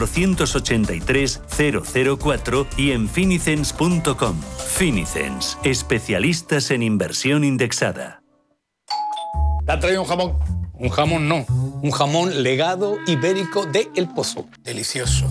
[0.00, 1.40] 483
[2.18, 4.40] 004 y en finicens.com.
[4.66, 8.22] Finicens, especialistas en inversión indexada.
[9.64, 10.38] ¿Te ha traído un jamón?
[10.74, 11.46] Un jamón no,
[11.82, 14.46] un jamón legado ibérico de El Pozo.
[14.62, 15.26] Delicioso,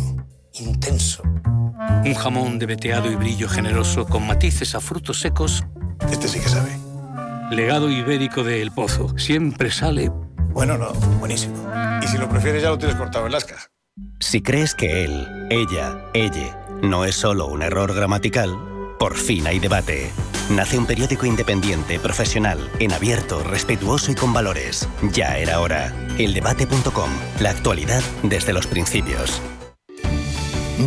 [0.54, 1.24] intenso.
[1.24, 5.64] Un jamón de veteado y brillo generoso con matices a frutos secos.
[6.12, 6.72] Este sí que sabe.
[7.52, 9.18] Legado ibérico de El Pozo.
[9.18, 10.10] Siempre sale.
[10.52, 11.56] Bueno, no, buenísimo.
[12.02, 13.56] Y si lo prefieres ya lo tienes cortado en lasca.
[14.20, 18.58] Si crees que él, ella, ella no es solo un error gramatical,
[19.00, 20.12] por fin hay debate.
[20.50, 24.90] Nace un periódico independiente, profesional, en abierto, respetuoso y con valores.
[25.14, 25.94] Ya era hora.
[26.18, 27.10] Eldebate.com.
[27.40, 29.42] La actualidad desde los principios.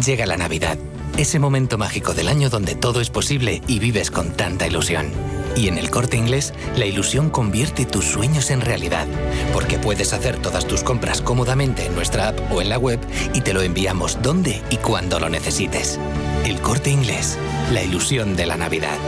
[0.04, 0.78] Llega la Navidad.
[1.16, 5.10] Ese momento mágico del año donde todo es posible y vives con tanta ilusión.
[5.56, 9.06] Y en el corte inglés, la ilusión convierte tus sueños en realidad,
[9.52, 13.00] porque puedes hacer todas tus compras cómodamente en nuestra app o en la web
[13.34, 15.98] y te lo enviamos donde y cuando lo necesites.
[16.44, 17.38] El corte inglés,
[17.72, 18.98] la ilusión de la Navidad.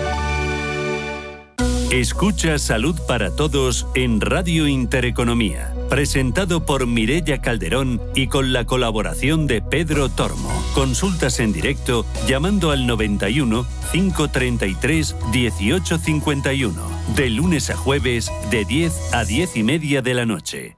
[1.90, 9.46] Escucha Salud para Todos en Radio Intereconomía, presentado por Mirella Calderón y con la colaboración
[9.48, 10.48] de Pedro Tormo.
[10.72, 16.80] Consultas en directo llamando al 91 533 1851,
[17.16, 20.76] de lunes a jueves de 10 a 10 y media de la noche.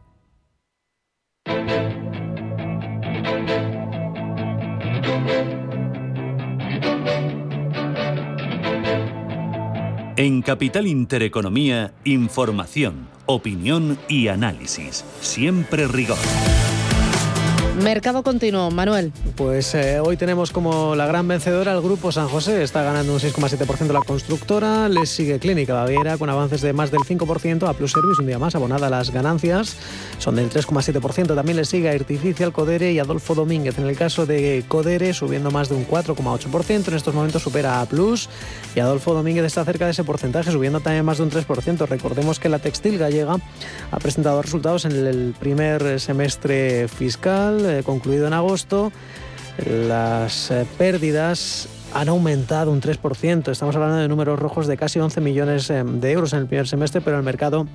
[10.16, 15.04] En Capital Intereconomía, información, opinión y análisis.
[15.20, 16.18] Siempre rigor.
[17.80, 19.12] Mercado continuo, Manuel.
[19.34, 22.62] Pues eh, hoy tenemos como la gran vencedora el grupo San José.
[22.62, 24.90] Está ganando un 6,7% la constructora.
[24.90, 27.66] Les sigue Clínica Baviera con avances de más del 5%.
[27.66, 29.76] A Plus Service un día más abonada las ganancias.
[30.18, 31.34] Son del 3,7%.
[31.34, 33.78] También le sigue Artificial Codere y Adolfo Domínguez.
[33.78, 36.88] En el caso de Codere subiendo más de un 4,8%.
[36.88, 38.28] En estos momentos supera a Plus.
[38.76, 41.88] Y Adolfo Domínguez está cerca de ese porcentaje, subiendo también más de un 3%.
[41.88, 43.38] Recordemos que la textil gallega
[43.90, 48.92] ha presentado resultados en el primer semestre fiscal concluido en agosto,
[49.66, 53.50] las eh, pérdidas han aumentado un 3%.
[53.50, 56.66] Estamos hablando de números rojos de casi 11 millones eh, de euros en el primer
[56.66, 57.66] semestre, pero el mercado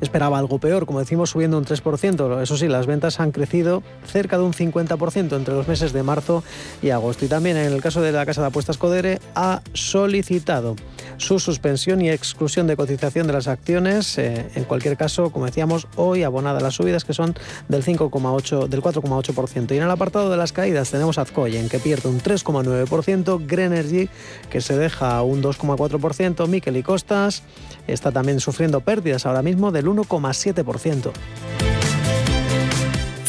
[0.00, 2.42] esperaba algo peor, como decimos, subiendo un 3%.
[2.42, 6.44] Eso sí, las ventas han crecido cerca de un 50% entre los meses de marzo
[6.82, 7.24] y agosto.
[7.24, 10.76] Y también en el caso de la Casa de Apuestas Codere ha solicitado
[11.16, 14.18] su suspensión y exclusión de cotización de las acciones.
[14.18, 17.34] Eh, en cualquier caso, como decíamos, hoy abonada las subidas que son
[17.68, 19.74] del 5,8 del 4,8%.
[19.74, 24.08] Y en el apartado de las caídas tenemos Azcoyen que pierde un 3,9%, Grenergy
[24.50, 27.42] que se deja un 2,4%, Miquel y Costas
[27.86, 31.12] está también sufriendo pérdidas ahora mismo del 1,7%.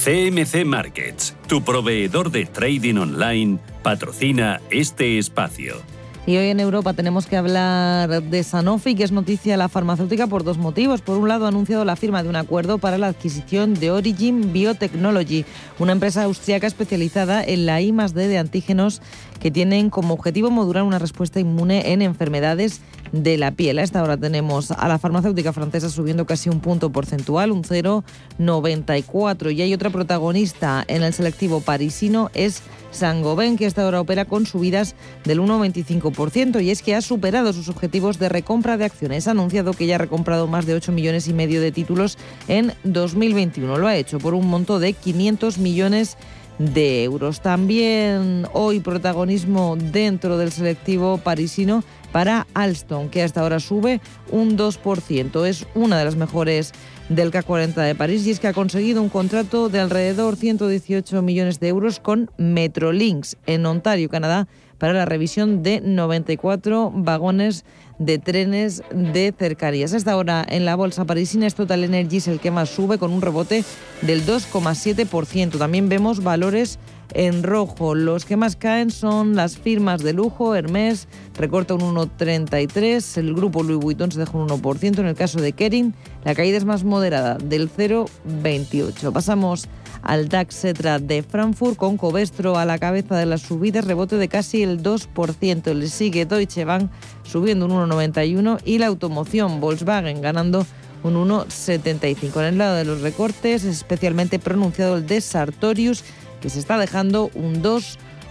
[0.07, 5.96] CMC Markets, tu proveedor de trading online, patrocina este espacio.
[6.27, 10.43] Y hoy en Europa tenemos que hablar de Sanofi, que es noticia la farmacéutica por
[10.43, 10.99] dos motivos.
[10.99, 14.51] Por un lado, ha anunciado la firma de un acuerdo para la adquisición de Origin
[14.51, 15.45] Biotechnology,
[15.79, 19.01] una empresa austriaca especializada en la I D de antígenos
[19.39, 22.81] que tienen como objetivo modular una respuesta inmune en enfermedades
[23.13, 23.79] de la piel.
[23.79, 29.55] A esta hora tenemos a la farmacéutica francesa subiendo casi un punto porcentual, un 0,94.
[29.55, 34.45] Y hay otra protagonista en el selectivo parisino, es Saint-Gobain, que hasta ahora opera con
[34.45, 36.16] subidas del 1,25%.
[36.17, 39.27] Y es que ha superado sus objetivos de recompra de acciones.
[39.27, 42.73] Ha anunciado que ya ha recomprado más de 8 millones y medio de títulos en
[42.85, 43.77] 2021.
[43.77, 46.17] Lo ha hecho por un monto de 500 millones
[46.57, 47.41] de euros.
[47.41, 54.01] También hoy protagonismo dentro del selectivo parisino para Alstom, que hasta ahora sube
[54.31, 55.45] un 2%.
[55.45, 56.73] Es una de las mejores
[57.09, 61.59] del K40 de París y es que ha conseguido un contrato de alrededor 118 millones
[61.59, 67.65] de euros con Metrolinx en Ontario, Canadá, para la revisión de 94 vagones
[67.99, 69.93] de trenes de cercanías.
[69.93, 73.21] Hasta ahora en la bolsa parisina es Total Energies el que más sube con un
[73.21, 73.63] rebote
[74.01, 75.57] del 2,7%.
[75.57, 76.79] También vemos valores
[77.13, 77.95] en rojo.
[77.95, 83.63] Los que más caen son las firmas de lujo, Hermès recorta un 1,33, el grupo
[83.63, 85.93] Louis Vuitton se deja un 1%, en el caso de Kering
[86.25, 89.11] la caída es más moderada, del 0,28.
[89.11, 89.67] Pasamos
[90.07, 94.29] al DAX Cetra de Frankfurt con Covestro a la cabeza de las subidas, rebote de
[94.29, 95.73] casi el 2%.
[95.73, 96.89] Le sigue Deutsche Bank
[97.23, 100.65] subiendo un 1,91 y la automoción Volkswagen ganando
[101.03, 102.39] un 1,75.
[102.39, 106.03] En el lado de los recortes es especialmente pronunciado el de Sartorius
[106.41, 107.61] que se está dejando un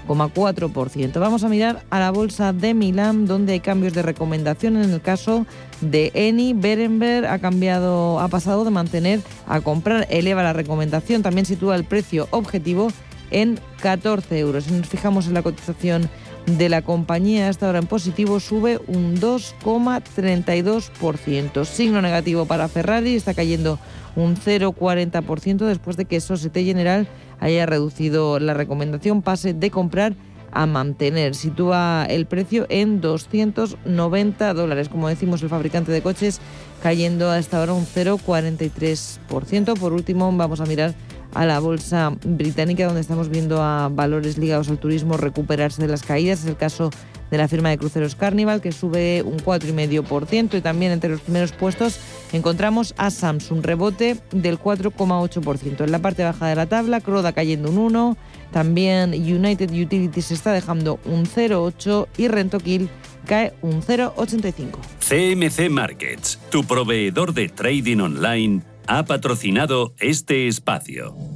[0.06, 1.18] 2,4%.
[1.18, 4.76] Vamos a mirar a la bolsa de Milán, donde hay cambios de recomendación.
[4.76, 5.46] En el caso
[5.80, 11.46] de Eni, Berenberg ha cambiado, ha pasado de mantener a comprar, eleva la recomendación, también
[11.46, 12.88] sitúa el precio objetivo
[13.30, 14.64] en 14 euros.
[14.64, 16.08] Si nos fijamos en la cotización
[16.46, 21.64] de la compañía hasta ahora en positivo sube un 2,32%.
[21.64, 23.80] Signo negativo para Ferrari, está cayendo
[24.16, 27.06] un 0,40% después de que Societe General
[27.38, 30.14] haya reducido la recomendación pase de comprar
[30.52, 31.34] a mantener.
[31.34, 34.88] Sitúa el precio en 290 dólares.
[34.88, 36.40] Como decimos, el fabricante de coches
[36.82, 39.78] cayendo hasta ahora un 0,43%.
[39.78, 40.94] Por último, vamos a mirar
[41.34, 46.02] a la bolsa británica, donde estamos viendo a valores ligados al turismo recuperarse de las
[46.02, 46.40] caídas.
[46.40, 46.90] Es el caso
[47.30, 50.58] de la firma de cruceros Carnival, que sube un 4,5%.
[50.58, 51.98] Y también entre los primeros puestos
[52.32, 55.84] encontramos a Samsung, rebote del 4,8%.
[55.84, 58.16] En la parte baja de la tabla, Croda cayendo un 1%.
[58.52, 62.88] También United Utilities está dejando un 0,8% y Rentokil
[63.26, 64.78] cae un 0,85%.
[65.00, 71.35] CMC Markets, tu proveedor de trading online ha patrocinado este espacio.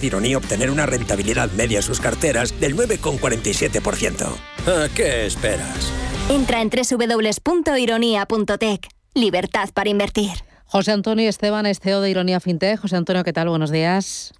[0.00, 4.26] de Ironía obtener una rentabilidad media en sus carteras del 9,47%.
[4.66, 5.92] ¿A qué esperas?
[6.30, 8.88] Entra en www.ironía.tech.
[9.14, 10.30] Libertad para invertir.
[10.64, 12.78] José Antonio Esteban es CEO de Ironía FinTech.
[12.78, 13.48] José Antonio, ¿qué tal?
[13.48, 14.32] Buenos días.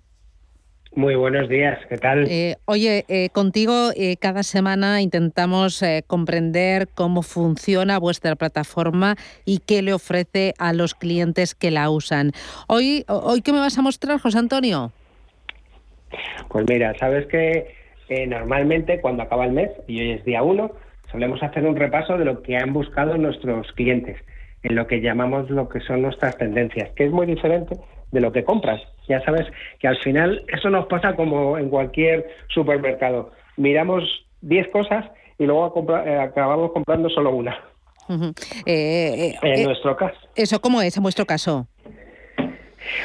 [0.94, 2.26] Muy buenos días, ¿qué tal?
[2.28, 9.82] Eh, oye, eh, contigo eh, cada semana intentamos comprender cómo funciona vuestra plataforma y qué
[9.82, 12.32] le ofrece a los clientes que la usan.
[12.66, 14.92] Hoy, hoy ¿qué me vas a mostrar, José Antonio?
[16.48, 17.74] Pues mira, sabes que
[18.26, 20.72] normalmente cuando acaba el mes, y hoy es día uno,
[21.10, 24.16] solemos hacer un repaso de lo que han buscado nuestros clientes,
[24.62, 27.76] en lo que llamamos lo que son nuestras tendencias, que es muy diferente
[28.10, 28.80] de lo que compras.
[29.08, 29.46] Ya sabes
[29.78, 33.32] que al final eso nos pasa como en cualquier supermercado.
[33.56, 34.04] Miramos
[34.42, 35.06] 10 cosas
[35.38, 37.58] y luego eh, acabamos comprando solo una.
[38.66, 40.18] Eh, en eh, nuestro caso.
[40.34, 41.66] ¿Eso cómo es en vuestro caso?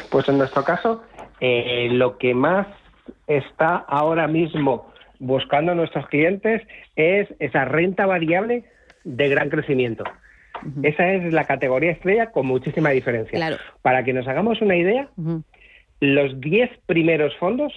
[0.09, 1.03] Pues en nuestro caso,
[1.39, 2.67] lo que más
[3.27, 6.61] está ahora mismo buscando a nuestros clientes
[6.95, 8.65] es esa renta variable
[9.03, 10.03] de gran crecimiento.
[10.83, 13.57] Esa es la categoría estrella con muchísima diferencia.
[13.81, 15.09] Para que nos hagamos una idea,
[15.99, 17.73] los 10 primeros fondos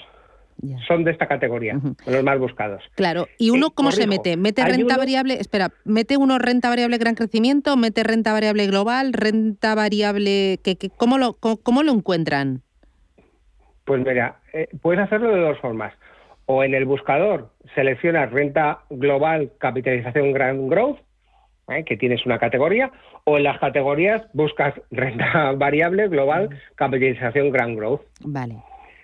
[0.87, 2.83] son de esta categoría, los más buscados.
[2.95, 4.37] Claro, ¿y uno cómo se mete?
[4.37, 5.35] ¿Mete renta variable?
[5.35, 7.77] Espera, ¿mete uno renta variable gran crecimiento?
[7.77, 9.13] ¿Mete renta variable global?
[9.13, 10.59] ¿Renta variable?
[10.63, 12.63] que, cómo, lo, cómo, lo encuentran?
[13.85, 15.95] Pues mira, eh, puedes hacerlo de dos formas
[16.47, 20.99] o en el buscador seleccionas renta global, capitalización grand growth,
[21.69, 21.85] ¿eh?
[21.85, 22.91] que tienes una categoría,
[23.25, 28.01] o en las categorías buscas renta variable, global, capitalización grand growth.
[28.25, 28.57] Vale.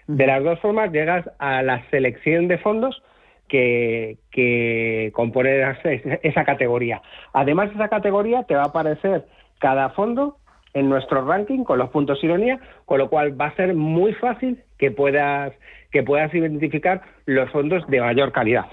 [0.09, 3.03] De las dos formas llegas a la selección de fondos
[3.47, 5.77] que, que componen
[6.23, 7.01] esa categoría.
[7.33, 9.27] Además, esa categoría te va a aparecer
[9.61, 10.39] cada fondo
[10.75, 14.63] en nuestro ranking con los puntos ironía, con lo cual va a ser muy fácil
[14.77, 15.53] que puedas
[15.91, 18.65] que puedas identificar los fondos de mayor calidad.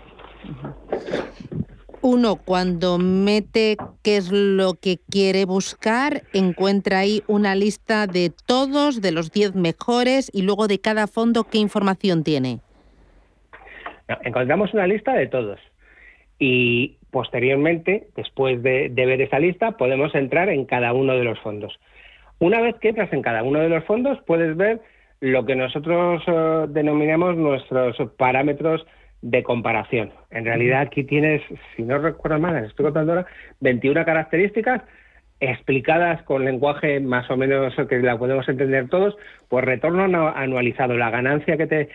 [2.01, 9.03] Uno, cuando mete qué es lo que quiere buscar, encuentra ahí una lista de todos,
[9.03, 12.59] de los 10 mejores y luego de cada fondo qué información tiene.
[14.23, 15.59] encontramos una lista de todos
[16.39, 21.39] y posteriormente, después de, de ver esa lista, podemos entrar en cada uno de los
[21.39, 21.79] fondos.
[22.41, 24.81] Una vez que entras en cada uno de los fondos, puedes ver
[25.19, 28.83] lo que nosotros eh, denominamos nuestros parámetros
[29.21, 30.11] de comparación.
[30.31, 31.43] En realidad aquí tienes,
[31.75, 33.27] si no recuerdo mal, estoy contando ahora,
[33.59, 34.81] 21 características
[35.39, 39.15] explicadas con lenguaje más o menos que la podemos entender todos,
[39.47, 41.89] pues retorno anualizado, la ganancia que te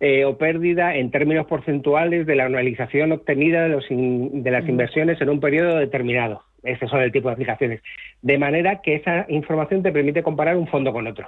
[0.00, 5.20] eh, o pérdida en términos porcentuales de la anualización obtenida de, los de las inversiones
[5.20, 6.42] en un periodo determinado.
[6.62, 7.82] Ese son el tipo de aplicaciones.
[8.22, 11.26] De manera que esa información te permite comparar un fondo con otro.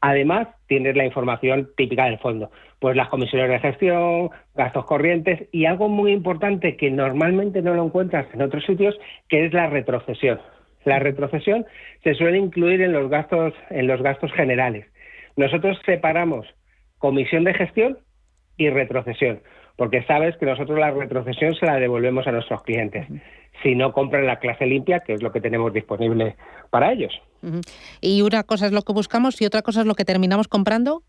[0.00, 5.66] Además, tienes la información típica del fondo, pues las comisiones de gestión, gastos corrientes y
[5.66, 10.40] algo muy importante que normalmente no lo encuentras en otros sitios, que es la retrocesión.
[10.84, 11.66] La retrocesión
[12.02, 14.86] se suele incluir en los gastos en los gastos generales.
[15.36, 16.46] Nosotros separamos
[17.00, 17.98] comisión de gestión
[18.56, 19.40] y retrocesión,
[19.74, 23.08] porque sabes que nosotros la retrocesión se la devolvemos a nuestros clientes
[23.62, 26.36] si no compran la clase limpia, que es lo que tenemos disponible
[26.70, 27.12] para ellos.
[28.00, 31.02] ¿Y una cosa es lo que buscamos y otra cosa es lo que terminamos comprando?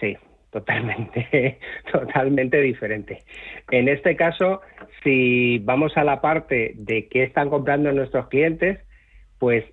[0.00, 0.16] Sí,
[0.50, 1.58] totalmente,
[1.92, 3.22] totalmente diferente.
[3.70, 4.60] En este caso,
[5.02, 8.80] si vamos a la parte de qué están comprando nuestros clientes,
[9.38, 9.64] pues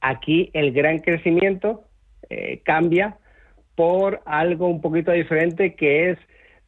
[0.00, 1.84] aquí el gran crecimiento
[2.28, 3.18] eh, cambia
[3.76, 6.18] por algo un poquito diferente que es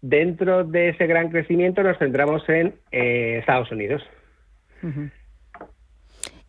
[0.00, 4.02] dentro de ese gran crecimiento nos centramos en eh, Estados Unidos.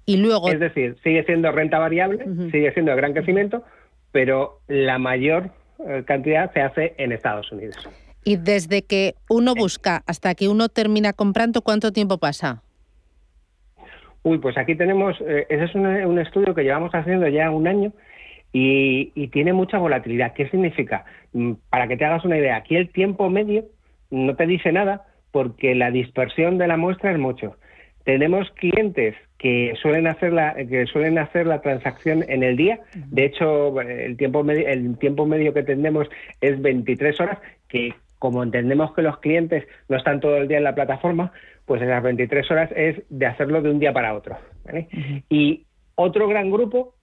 [0.05, 0.51] Y luego...
[0.51, 3.63] Es decir, sigue siendo renta variable, sigue siendo de gran crecimiento,
[4.11, 5.51] pero la mayor
[5.87, 7.77] eh, cantidad se hace en Estados Unidos.
[8.23, 12.61] Y desde que uno busca hasta que uno termina comprando, ¿cuánto tiempo pasa?
[14.23, 17.93] Uy, pues aquí tenemos, eh, ese es un, estudio que llevamos haciendo ya un año
[18.51, 20.33] y, tiene mucha volatilidad.
[20.33, 21.05] ¿Qué significa?
[21.33, 23.65] Mm, para que te hagas una idea, aquí el tiempo medio
[24.09, 27.57] no te dice nada porque la dispersión de la muestra es mucho.
[28.03, 32.79] Tenemos clientes que suelen hacer la que suelen hacer la transacción en el día.
[32.93, 36.07] De hecho, el tiempo medio, el tiempo medio que tenemos
[36.41, 37.37] es 23 horas,
[37.67, 41.31] que como entendemos que los clientes no están todo el día en la plataforma,
[41.65, 44.37] pues esas 23 horas es de hacerlo de un día para otro.
[45.29, 46.95] Y otro gran grupo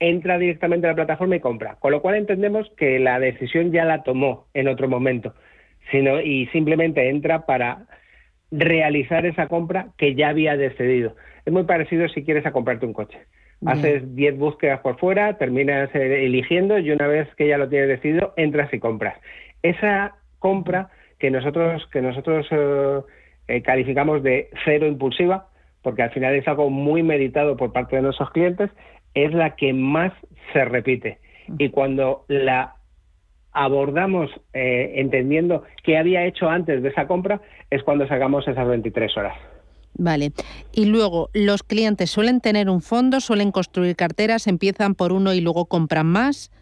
[0.00, 3.84] entra directamente a la plataforma y compra, con lo cual entendemos que la decisión ya
[3.84, 5.34] la tomó en otro momento,
[5.90, 7.86] sino y simplemente entra para
[8.50, 11.16] realizar esa compra que ya había decidido.
[11.44, 13.18] Es muy parecido si quieres a comprarte un coche.
[13.64, 17.88] Haces 10 búsquedas por fuera, terminas eh, eligiendo y una vez que ya lo tienes
[17.88, 19.18] decidido, entras y compras.
[19.62, 23.00] Esa compra que nosotros, que nosotros eh,
[23.48, 25.48] eh, calificamos de cero impulsiva,
[25.80, 28.70] porque al final es algo muy meditado por parte de nuestros clientes,
[29.16, 30.12] es la que más
[30.52, 31.18] se repite.
[31.58, 32.76] Y cuando la
[33.52, 37.40] abordamos eh, entendiendo qué había hecho antes de esa compra,
[37.70, 39.36] es cuando sacamos esas 23 horas.
[39.94, 40.32] Vale.
[40.72, 45.40] Y luego, ¿los clientes suelen tener un fondo, suelen construir carteras, empiezan por uno y
[45.40, 46.52] luego compran más?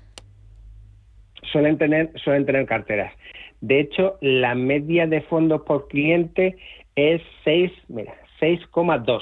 [1.51, 3.13] Suelen tener, suelen tener carteras.
[3.61, 6.57] De hecho, la media de fondos por cliente
[6.95, 9.21] es 6, mira, 6,2.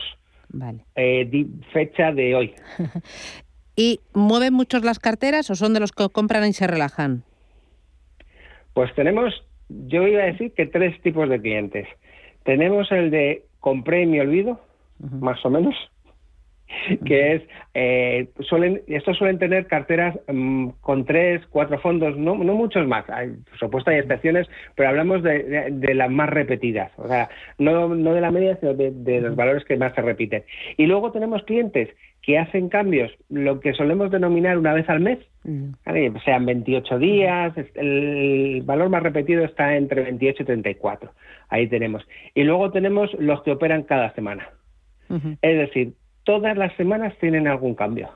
[0.52, 0.84] Vale.
[0.96, 2.54] Eh, fecha de hoy.
[3.76, 7.24] ¿Y mueven muchos las carteras o son de los que compran y se relajan?
[8.74, 9.34] Pues tenemos,
[9.68, 11.88] yo iba a decir que tres tipos de clientes.
[12.44, 14.60] Tenemos el de compré y me olvido,
[14.98, 15.74] más o menos,
[17.04, 17.42] que es,
[17.74, 23.08] eh, suelen, estos suelen tener carteras mm, con tres, cuatro fondos, no, no muchos más,
[23.10, 27.88] hay, por supuesto hay excepciones, pero hablamos de, de, las más repetidas, o sea, no,
[27.94, 30.44] no de la media, sino de, los valores que más se repiten.
[30.76, 31.88] Y luego tenemos clientes
[32.22, 35.18] que hacen cambios, lo que solemos denominar una vez al mes,
[36.24, 41.10] sean 28 días, el valor más repetido está entre 28 y 34,
[41.48, 42.06] ahí tenemos.
[42.34, 44.48] Y luego tenemos los que operan cada semana.
[45.42, 45.92] Es decir,
[46.24, 48.10] todas las semanas tienen algún cambio.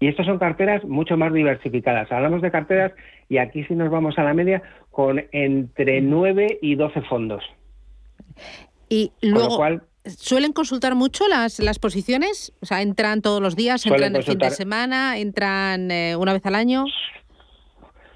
[0.00, 2.10] Y estas son carteras mucho más diversificadas.
[2.10, 2.92] Hablamos de carteras,
[3.28, 7.44] y aquí sí nos vamos a la media, con entre 9 y 12 fondos.
[8.88, 9.62] Y luego,
[10.04, 12.52] ¿suelen consultar mucho las, las posiciones?
[12.62, 16.46] O sea, ¿entran todos los días, entran el fin de semana, entran eh, una vez
[16.46, 16.86] al año?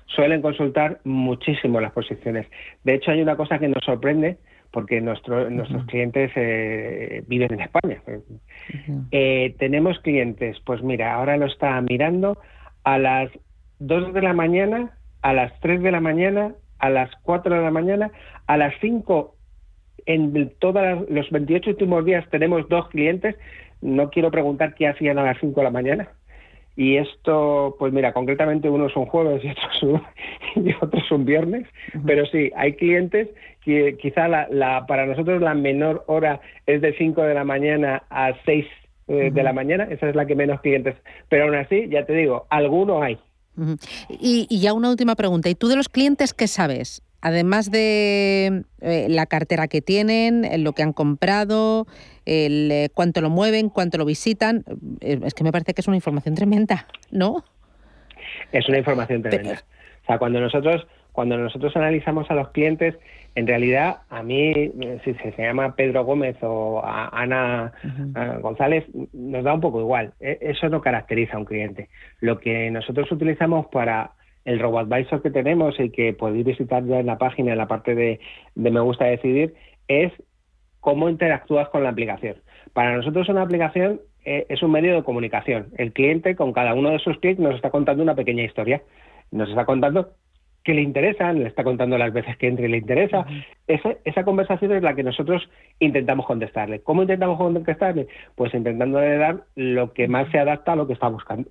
[0.06, 2.46] Suelen consultar muchísimo las posiciones.
[2.82, 4.38] De hecho, hay una cosa que nos sorprende,
[4.74, 8.02] porque nuestros clientes eh, viven en España.
[9.12, 12.36] Eh, tenemos clientes, pues mira, ahora lo está mirando
[12.82, 13.30] a las
[13.78, 17.70] 2 de la mañana, a las 3 de la mañana, a las 4 de la
[17.70, 18.10] mañana,
[18.48, 19.36] a las 5,
[20.06, 23.36] en todos los 28 últimos días tenemos dos clientes.
[23.80, 26.08] No quiero preguntar qué hacían a las 5 de la mañana.
[26.76, 30.02] Y esto, pues mira, concretamente uno es un jueves y otro es un,
[30.66, 31.68] y otro es un viernes,
[32.04, 33.28] pero sí, hay clientes
[33.64, 38.32] que quizá la, para nosotros la menor hora es de 5 de la mañana a
[38.44, 38.66] 6
[39.08, 40.96] eh, de la mañana, esa es la que menos clientes,
[41.28, 43.18] pero aún así, ya te digo, alguno hay.
[44.08, 47.02] y, y, ya una última pregunta, ¿y tú de los clientes qué sabes?
[47.20, 51.86] Además de eh, la cartera que tienen, lo que han comprado,
[52.26, 54.64] el, eh, cuánto lo mueven, cuánto lo visitan,
[55.00, 57.44] es que me parece que es una información tremenda, ¿no?
[58.52, 59.64] Es una información tremenda.
[60.02, 62.96] O sea, cuando nosotros cuando nosotros analizamos a los clientes,
[63.34, 64.52] en realidad a mí,
[65.04, 67.72] si se llama Pedro Gómez o Ana
[68.40, 70.12] González, nos da un poco igual.
[70.20, 71.88] E, eso no caracteriza a un cliente.
[72.20, 74.12] Lo que nosotros utilizamos para
[74.44, 77.94] el RoboAdvisor que tenemos y que podéis visitar ya en la página, en la parte
[77.94, 78.20] de,
[78.54, 79.54] Me gusta decidir,
[79.88, 80.12] es
[80.80, 82.36] cómo interactúas con la aplicación.
[82.72, 85.68] Para nosotros una aplicación eh, es un medio de comunicación.
[85.76, 88.82] El cliente con cada uno de sus clics nos está contando una pequeña historia.
[89.30, 90.12] Nos está contando
[90.64, 93.26] que le interesa, le está contando las veces que entre y le interesa.
[93.68, 95.48] esa, esa, conversación es la que nosotros
[95.78, 96.80] intentamos contestarle.
[96.80, 98.08] ¿Cómo intentamos contestarle?
[98.34, 101.50] Pues intentándole dar lo que más se adapta a lo que está buscando.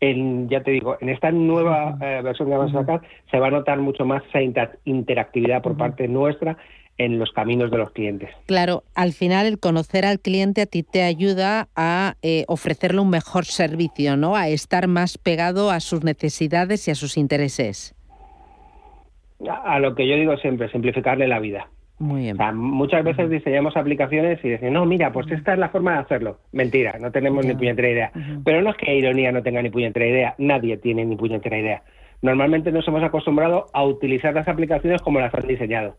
[0.00, 3.48] En, ya te digo, en esta nueva eh, versión que vamos a sacar se va
[3.48, 4.40] a notar mucho más esa
[4.84, 6.56] interactividad por parte nuestra
[6.98, 8.30] en los caminos de los clientes.
[8.46, 13.10] Claro, al final el conocer al cliente a ti te ayuda a eh, ofrecerle un
[13.10, 14.36] mejor servicio, ¿no?
[14.36, 17.94] A estar más pegado a sus necesidades y a sus intereses.
[19.48, 21.68] A, lo que yo digo siempre, simplificarle la vida.
[21.98, 22.36] Muy bien.
[22.54, 26.38] muchas veces diseñamos aplicaciones y decimos, no, mira, pues esta es la forma de hacerlo.
[26.52, 28.12] Mentira, no tenemos ni puñetera idea.
[28.44, 31.82] Pero no es que Ironía no tenga ni puñetera idea, nadie tiene ni puñetera idea.
[32.20, 35.96] Normalmente nos hemos acostumbrado a utilizar las aplicaciones como las han diseñado.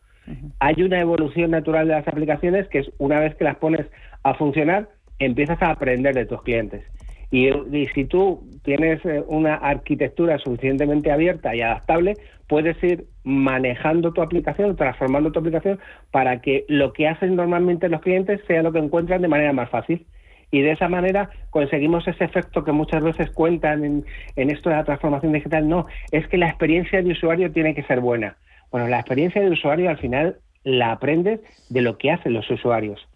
[0.59, 3.85] Hay una evolución natural de las aplicaciones que es una vez que las pones
[4.23, 6.83] a funcionar, empiezas a aprender de tus clientes.
[7.29, 7.49] Y,
[7.93, 12.15] si tú tienes eh, una arquitectura suficientemente abierta y adaptable,
[12.47, 15.79] puedes ir manejando tu aplicación, transformando tu aplicación
[16.11, 19.69] para que lo que hacen normalmente los clientes sea lo que encuentran de manera más
[19.69, 20.05] fácil.
[20.49, 24.05] Y de esa manera conseguimos ese efecto que muchas veces cuentan en,
[24.37, 25.67] en esto de la transformación digital.
[25.67, 28.37] No, es que la experiencia de usuario tiene que ser buena.
[28.71, 31.39] Bueno, la experiencia de usuario al final la aprendes
[31.69, 33.07] de lo que hacen los usuarios.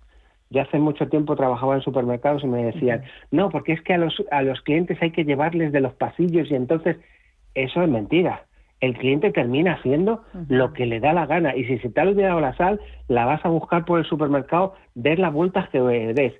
[0.49, 3.97] Yo hace mucho tiempo trabajaba en supermercados y me decían, no, porque es que a
[3.97, 6.97] los, a los clientes hay que llevarles de los pasillos y entonces
[7.55, 8.45] eso es mentira.
[8.81, 12.03] El cliente termina haciendo lo que le da la gana y si se te ha
[12.03, 16.33] olvidado la sal, la vas a buscar por el supermercado, des las vueltas que des.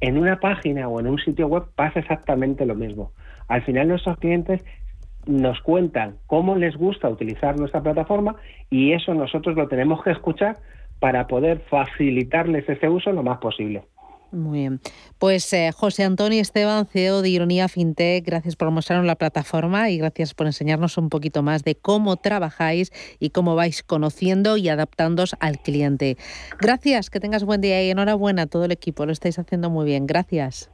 [0.00, 3.10] En una página o en un sitio web pasa exactamente lo mismo.
[3.48, 4.64] Al final nuestros clientes
[5.26, 8.36] nos cuentan cómo les gusta utilizar nuestra plataforma
[8.70, 10.56] y eso nosotros lo tenemos que escuchar
[11.00, 13.84] para poder facilitarles ese uso lo más posible.
[14.30, 14.80] Muy bien.
[15.18, 19.98] Pues eh, José Antonio Esteban, CEO de Ironía FinTech, gracias por mostrarnos la plataforma y
[19.98, 25.34] gracias por enseñarnos un poquito más de cómo trabajáis y cómo vais conociendo y adaptándoos
[25.40, 26.18] al cliente.
[26.60, 29.86] Gracias, que tengas buen día y enhorabuena a todo el equipo, lo estáis haciendo muy
[29.86, 30.06] bien.
[30.06, 30.70] Gracias.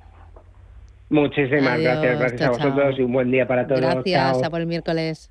[1.11, 3.81] Muchísimas gracias, gracias a vosotros y un buen día para todos.
[3.81, 5.31] Gracias, a por el miércoles.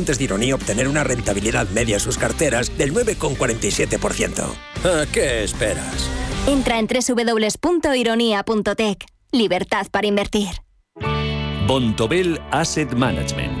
[0.05, 4.45] de Ironía obtener una rentabilidad media en sus carteras del 9,47%.
[4.83, 6.09] ¿A qué esperas?
[6.47, 9.05] Entra en www.ironia.tech.
[9.31, 10.49] Libertad para invertir.
[11.67, 13.60] Bontobel Asset Management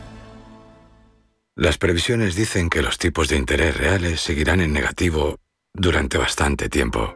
[1.57, 5.35] Las previsiones dicen que los tipos de interés reales seguirán en negativo
[5.73, 7.13] durante bastante tiempo.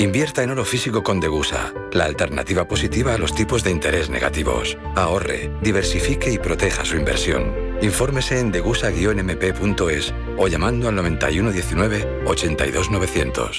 [0.00, 4.76] Invierta en oro físico con Degusa, la alternativa positiva a los tipos de interés negativos.
[4.96, 7.54] Ahorre, diversifique y proteja su inversión.
[7.80, 13.58] Infórmese en degusa-mp.es o llamando al 9119 82900.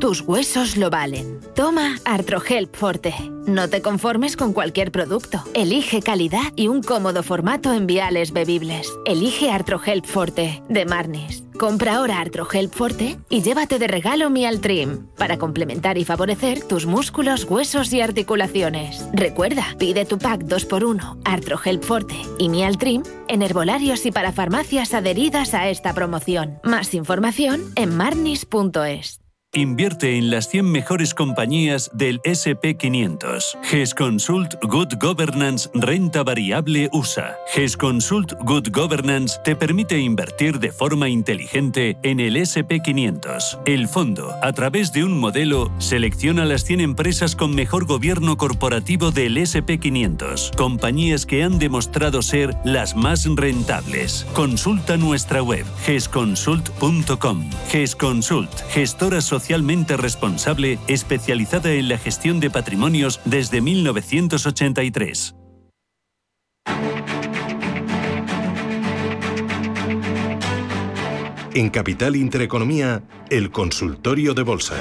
[0.00, 1.40] Tus huesos lo valen.
[1.54, 3.14] Toma Artrohelp Forte.
[3.46, 5.42] No te conformes con cualquier producto.
[5.54, 8.92] Elige calidad y un cómodo formato en viales bebibles.
[9.06, 11.44] Elige Artrohelp Forte de Marnis.
[11.58, 17.44] Compra ahora Artrohelp Forte y llévate de regalo Mialtrim para complementar y favorecer tus músculos,
[17.44, 19.08] huesos y articulaciones.
[19.14, 25.54] Recuerda, pide tu pack 2x1 Artrohelp Forte y Mialtrim en herbolarios y para farmacias adheridas
[25.54, 26.58] a esta promoción.
[26.62, 29.25] Más información en marnis.es.
[29.56, 33.58] invierte en las 100 mejores compañías del SP500.
[33.62, 37.36] GES Consult Good Governance Renta Variable USA.
[37.54, 43.60] GES Consult Good Governance te permite invertir de forma inteligente en el SP500.
[43.64, 49.10] El fondo, a través de un modelo, selecciona las 100 empresas con mejor gobierno corporativo
[49.10, 54.26] del SP500, compañías que han demostrado ser las más rentables.
[54.34, 57.50] Consulta nuestra web gesconsult.com.
[57.70, 65.36] Gesconsult, gestora socialmente responsable especializada en la gestión de patrimonios desde 1983.
[71.54, 74.74] En Capital Intereconomía, el consultorio de bolsa.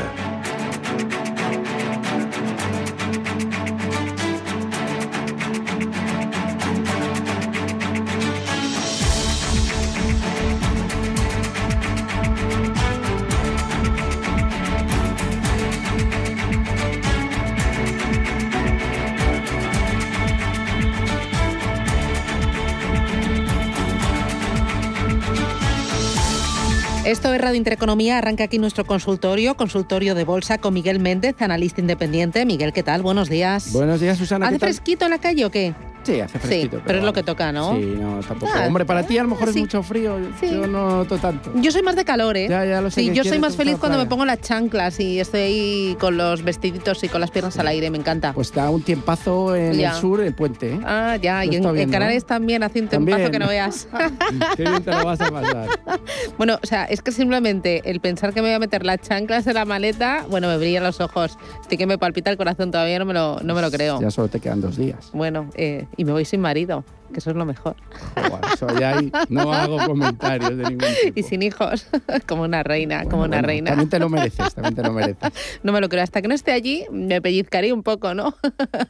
[27.55, 28.17] Radio Intereconomía.
[28.17, 32.45] Arranca aquí nuestro consultorio, consultorio de bolsa con Miguel Méndez, analista independiente.
[32.45, 33.01] Miguel, ¿qué tal?
[33.01, 33.71] Buenos días.
[33.71, 34.47] Buenos días, Susana.
[34.47, 35.73] ¿Hace fresquito en la calle o qué?
[36.05, 36.77] Sí, hace fresquito.
[36.77, 37.75] Sí, pero, es lo que toca, ¿no?
[37.75, 38.51] Sí, no, tampoco.
[38.55, 39.59] Ah, Hombre, para ti a lo mejor sí.
[39.59, 40.17] es mucho frío.
[40.39, 40.49] Sí.
[40.51, 41.51] Yo no noto tanto.
[41.55, 42.47] Yo soy más de calor, ¿eh?
[42.47, 45.19] Ya, ya lo sé Sí, yo soy más feliz cuando me pongo las chanclas y
[45.19, 48.33] estoy ahí con los vestiditos y con las piernas al aire, me encanta.
[48.33, 49.91] Pues da un tiempazo en Ya.
[49.91, 50.79] el sur, el puente, ¿eh?
[50.85, 53.31] Ah, ya, Lo y en, en viendo, Canarias también hace un También.
[53.31, 53.87] que no veas.
[54.55, 55.67] Qué bien te lo vas a pasar.
[56.37, 59.47] bueno, o sea, es que simplemente el pensar que me voy a meter las chanclas
[59.47, 61.37] en la maleta, bueno, me brillan los ojos.
[61.61, 63.99] Estoy que me palpita el corazón todavía, no me lo, no me lo creo.
[64.01, 65.09] Ya solo te quedan dos días.
[65.13, 66.83] Bueno, eh, y me voy sin marido,
[67.13, 67.75] que eso es lo mejor.
[68.15, 71.19] Joder, eso ya ahí no hago comentarios de ningún tipo.
[71.19, 71.87] Y sin hijos,
[72.27, 73.69] como una reina, como una Bueno, reina.
[73.71, 75.31] También te lo mereces, también te lo mereces.
[75.63, 76.03] No me lo creo.
[76.03, 78.35] Hasta que no esté allí, me pellizcaría un poco, ¿no?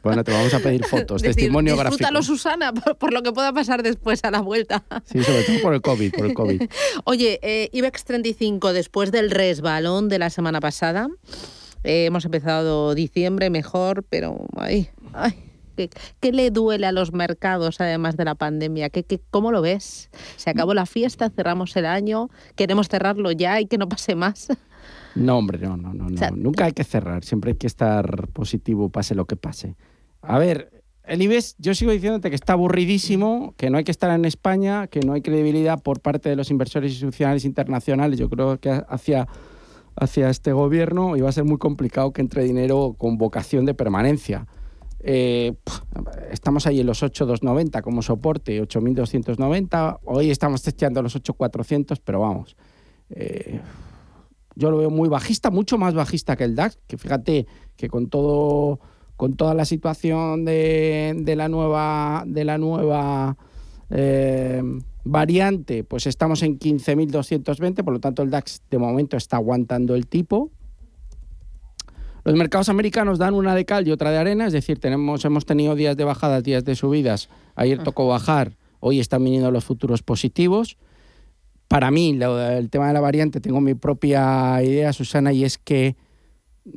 [0.02, 1.96] Bueno, te vamos a pedir fotos, Decir, testimonio gráfico.
[1.98, 4.84] Disfrútalo, Susana, por, por lo que pueda pasar después a la vuelta.
[5.04, 6.62] Sí, sobre todo por el COVID, por el COVID.
[7.04, 11.08] Oye, eh, IBEX 35, después del resbalón de la semana pasada,
[11.84, 15.34] eh, hemos empezado diciembre mejor, pero ay, ay,
[15.76, 18.90] ¿qué, qué le duele a los mercados además de la pandemia?
[18.90, 20.10] ¿Qué, qué, ¿Cómo lo ves?
[20.36, 24.48] Se acabó la fiesta, cerramos el año, queremos cerrarlo ya y que no pase más.
[25.14, 26.16] No, hombre, no, no, no, no.
[26.18, 29.74] sea, Nunca hay que cerrar, siempre hay que estar positivo, pase lo que pase.
[30.20, 34.10] A ver, el IBEX, yo sigo diciéndote que está aburridísimo, que no hay que estar
[34.10, 38.18] en España, que no hay credibilidad por parte de los inversores institucionales internacionales.
[38.18, 39.28] Yo creo que hacia,
[39.94, 44.46] hacia este gobierno iba a ser muy complicado que entre dinero con vocación de permanencia.
[45.00, 45.54] Eh,
[46.30, 50.00] estamos ahí en los 8.290 como soporte, 8.290.
[50.04, 52.56] Hoy estamos testeando los 8.400, pero vamos.
[53.10, 53.60] eh,
[54.56, 58.08] yo lo veo muy bajista, mucho más bajista que el DAX, que fíjate que con
[58.08, 58.80] todo
[59.16, 63.36] con toda la situación de, de la nueva de la nueva
[63.90, 64.62] eh,
[65.04, 70.06] variante, pues estamos en 15.220, por lo tanto el DAX de momento está aguantando el
[70.06, 70.50] tipo.
[72.26, 75.46] Los mercados americanos dan una de cal y otra de arena, es decir, tenemos, hemos
[75.46, 77.28] tenido días de bajadas, días de subidas.
[77.54, 80.76] Ayer tocó bajar, hoy están viniendo los futuros positivos.
[81.68, 85.56] Para mí, lo- el tema de la variante, tengo mi propia idea, Susana, y es
[85.56, 85.94] que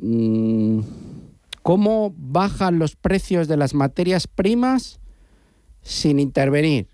[0.00, 0.80] mm,
[1.62, 5.00] cómo bajan los precios de las materias primas
[5.82, 6.86] sin intervenir.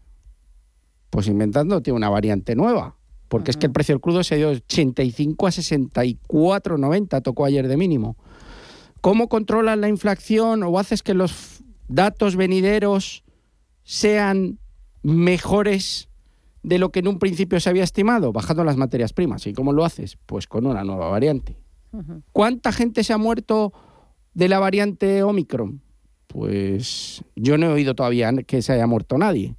[1.11, 2.97] Pues inventando tiene una variante nueva.
[3.29, 7.67] Porque es que el precio del crudo se dio de 85 a 64,90, tocó ayer
[7.69, 8.17] de mínimo.
[9.07, 13.23] ¿Cómo controlas la inflación o haces que los datos venideros
[13.85, 14.59] sean
[15.05, 16.09] mejores
[16.65, 18.33] de lo que en un principio se había estimado?
[18.33, 19.47] Bajando las materias primas.
[19.47, 20.19] ¿Y cómo lo haces?
[20.27, 21.57] Pues con una nueva variante.
[22.33, 23.73] ¿Cuánta gente se ha muerto
[24.35, 25.83] de la variante Omicron?
[26.27, 29.55] Pues yo no he oído todavía que se haya muerto nadie.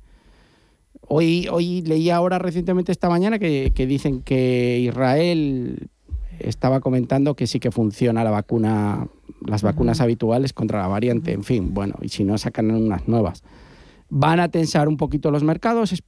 [1.08, 5.90] Hoy, hoy leí ahora recientemente esta mañana que, que dicen que Israel
[6.40, 9.08] estaba comentando que sí que funciona la vacuna,
[9.48, 11.32] las vacunas habituales contra la variante.
[11.34, 13.44] En fin, bueno, y si no sacan unas nuevas.
[14.10, 15.92] Van a tensar un poquito los mercados.
[15.92, 16.04] Es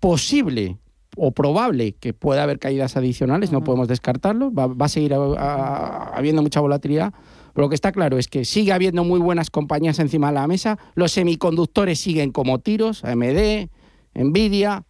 [0.00, 0.78] posible
[1.16, 4.52] o probable que pueda haber caídas adicionales, no podemos descartarlo.
[4.52, 7.12] Va, va a seguir a- a- habiendo mucha volatilidad.
[7.54, 10.46] Pero lo que está claro es que sigue habiendo muy buenas compañías encima de la
[10.46, 10.78] mesa.
[10.94, 13.68] Los semiconductores siguen como tiros, AMD,
[14.14, 14.84] Nvidia,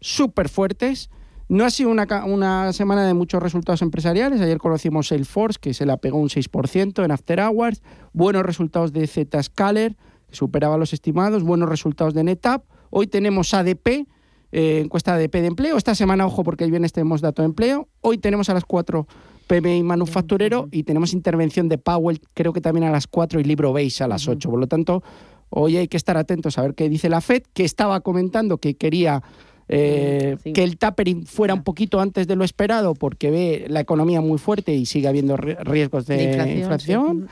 [0.00, 1.10] súper fuertes.
[1.48, 4.40] No ha sido una, una semana de muchos resultados empresariales.
[4.40, 7.82] Ayer conocimos Salesforce, que se la pegó un 6% en After Hours.
[8.12, 9.96] Buenos resultados de Zscaler,
[10.28, 11.42] que superaba los estimados.
[11.42, 12.64] Buenos resultados de NetApp.
[12.90, 14.06] Hoy tenemos ADP,
[14.52, 15.76] eh, encuesta ADP de empleo.
[15.76, 17.88] Esta semana, ojo, porque el viernes tenemos dato de empleo.
[18.00, 19.06] Hoy tenemos a las 4
[19.46, 23.72] PMI manufacturero y tenemos intervención de Powell, creo que también a las 4 y libro
[23.72, 24.48] beige a las 8.
[24.48, 25.02] Por lo tanto,
[25.50, 28.74] hoy hay que estar atentos a ver qué dice la FED, que estaba comentando que
[28.74, 29.22] quería
[29.68, 34.20] eh, que el tapering fuera un poquito antes de lo esperado porque ve la economía
[34.20, 37.28] muy fuerte y sigue habiendo riesgos de, inflación.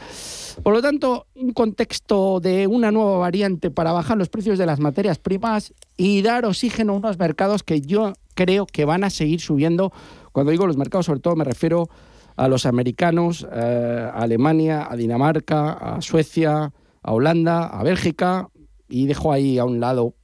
[0.62, 4.80] Por lo tanto, un contexto de una nueva variante para bajar los precios de las
[4.80, 9.40] materias primas y dar oxígeno a unos mercados que yo creo que van a seguir
[9.40, 9.92] subiendo.
[10.32, 11.88] Cuando digo los mercados, sobre todo me refiero
[12.36, 16.72] a los americanos, eh, a Alemania, a Dinamarca, a Suecia,
[17.02, 18.48] a Holanda, a Bélgica
[18.88, 20.14] y dejo ahí a un lado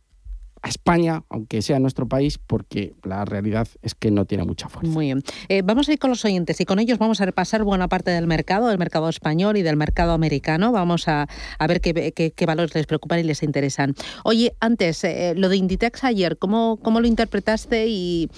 [0.62, 4.90] a España, aunque sea nuestro país, porque la realidad es que no tiene mucha fuerza.
[4.92, 5.22] Muy bien.
[5.48, 8.10] Eh, vamos a ir con los oyentes y con ellos vamos a repasar buena parte
[8.10, 10.72] del mercado, del mercado español y del mercado americano.
[10.72, 11.28] Vamos a,
[11.66, 13.94] ver qué, valores les preocupan y les interesan.
[14.24, 18.28] Oye, antes, eh, lo de Inditex ayer, ¿cómo, cómo lo interpretaste y,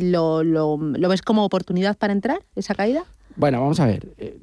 [0.00, 3.04] lo, lo, ves como oportunidad para entrar, esa caída?
[3.36, 4.08] Bueno, vamos a ver.
[4.18, 4.38] Eh,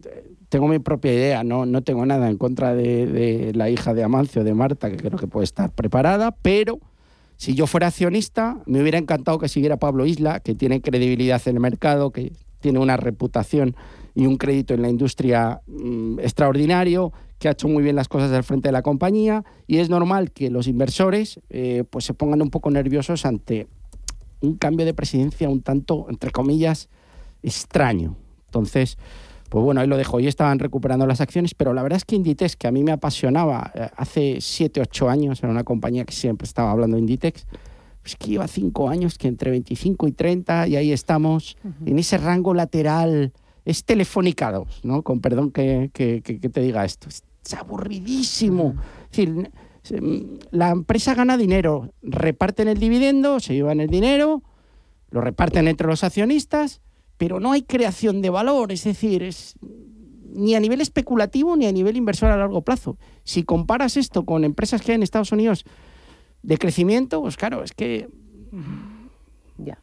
[0.50, 4.04] tengo mi propia idea, no, no tengo nada en contra de, de la hija de
[4.04, 6.80] Amancio, de Marta, que creo que puede estar preparada, pero
[7.40, 11.56] si yo fuera accionista, me hubiera encantado que siguiera Pablo Isla, que tiene credibilidad en
[11.56, 13.78] el mercado, que tiene una reputación
[14.14, 18.34] y un crédito en la industria mm, extraordinario, que ha hecho muy bien las cosas
[18.34, 22.42] al frente de la compañía y es normal que los inversores eh, pues se pongan
[22.42, 23.68] un poco nerviosos ante
[24.42, 26.90] un cambio de presidencia un tanto, entre comillas,
[27.42, 28.18] extraño.
[28.48, 28.98] Entonces,
[29.50, 30.18] pues bueno, ahí lo dejo.
[30.18, 32.92] Hoy estaban recuperando las acciones, pero la verdad es que Inditex, que a mí me
[32.92, 37.48] apasionaba eh, hace 7, 8 años, era una compañía que siempre estaba hablando de Inditex,
[38.02, 42.18] pues que lleva 5 años, que entre 25 y 30, y ahí estamos, en ese
[42.18, 43.34] rango lateral,
[43.66, 45.02] es telefónica 2, ¿no?
[45.02, 47.10] Con perdón que, te diga esto.
[47.10, 47.24] Es
[47.54, 48.76] aburridísimo.
[49.12, 49.52] Es decir,
[50.52, 54.44] la empresa gana dinero, reparten el dividendo, se llevan el dinero,
[55.10, 56.82] lo reparten entre los accionistas
[57.20, 59.56] pero no hay creación de valor, es decir, es
[60.34, 62.98] ni a nivel especulativo ni a nivel inversor a largo plazo.
[63.24, 65.66] Si comparas esto con empresas que hay en Estados Unidos
[66.44, 68.08] de crecimiento, pues claro, es que
[69.58, 69.78] ya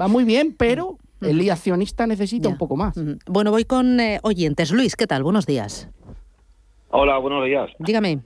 [0.00, 2.98] va muy bien, pero el accionista necesita un poco más.
[3.26, 4.72] Bueno, voy con eh, oyentes.
[4.72, 5.22] Luis, ¿qué tal?
[5.22, 5.90] Buenos días.
[6.88, 7.70] Hola, buenos días.
[7.78, 8.20] Dígame.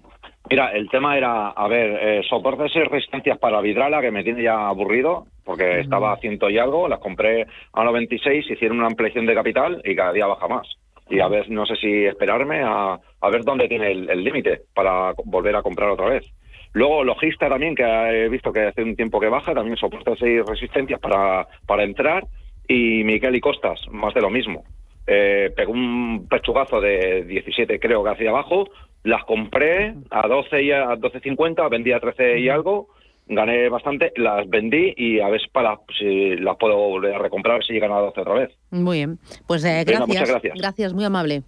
[0.49, 4.43] Mira, el tema era, a ver, eh, soportes y resistencias para Vidrala, que me tiene
[4.45, 9.25] ya aburrido, porque estaba a ciento y algo, las compré a 96, hicieron una ampliación
[9.25, 10.69] de capital y cada día baja más.
[11.09, 15.15] Y a ver, no sé si esperarme a, a ver dónde tiene el límite para
[15.25, 16.27] volver a comprar otra vez.
[16.75, 20.41] Luego, Logista también, que he visto que hace un tiempo que baja, también soportes y
[20.43, 22.27] resistencias para, para entrar.
[22.69, 24.65] Y Miguel y Costas, más de lo mismo.
[25.07, 28.69] Eh, pegó un pechugazo de 17, creo que hacia abajo,
[29.05, 32.89] las compré a 12 y a 12.50, vendí a 13 y algo,
[33.29, 37.75] gané bastante, las vendí y a ver para si las puedo volver a recomprar si
[37.75, 38.51] llegan a 12 otra vez.
[38.71, 40.95] Muy bien, pues eh, gracias, gracias.
[40.95, 41.43] muy amable.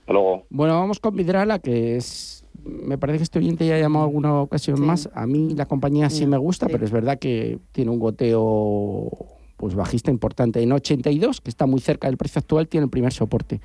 [0.00, 0.44] Hasta luego.
[0.50, 4.40] Bueno, vamos con Vidrala, que es me parece que este oyente ya ha llamado alguna
[4.40, 5.08] ocasión más.
[5.14, 9.10] A mí la compañía sí me gusta, pero es verdad que tiene un goteo
[9.56, 10.62] pues bajista importante.
[10.62, 13.60] En 82, que está muy cerca del precio actual, tiene el primer soporte.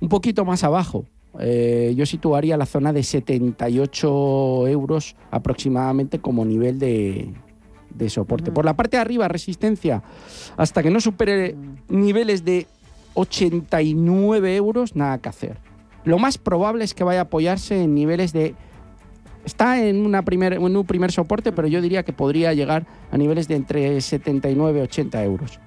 [0.00, 1.04] Un poquito más abajo,
[1.38, 7.32] eh, yo situaría la zona de 78 euros aproximadamente como nivel de,
[8.08, 8.50] soporte.
[8.50, 10.02] Por la parte de arriba, resistencia,
[10.56, 11.54] hasta que no supere
[11.88, 12.66] niveles de
[13.14, 15.58] 89 euros, nada que hacer.
[16.04, 18.54] Lo más probable es que vaya a apoyarse en niveles de...
[19.44, 23.16] Está en, una primer, en un primer soporte, pero yo diría que podría llegar a
[23.16, 25.60] niveles de entre 79 y 80 euros.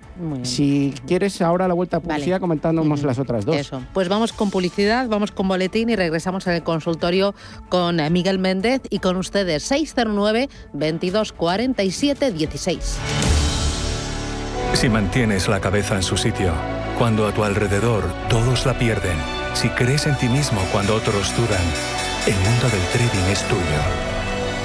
[0.44, 3.56] Si quieres ahora la vuelta a publicidad comentándonos las otras dos.
[3.56, 3.82] Eso.
[3.94, 7.34] Pues vamos con publicidad, vamos con boletín y regresamos al consultorio
[7.70, 12.98] con Miguel Méndez y con ustedes 609 22 47 16.
[14.74, 16.52] Si mantienes la cabeza en su sitio,
[16.98, 19.18] cuando a tu alrededor todos la pierden,
[19.54, 21.64] si crees en ti mismo cuando otros dudan,
[22.26, 23.62] el mundo del trading es tuyo.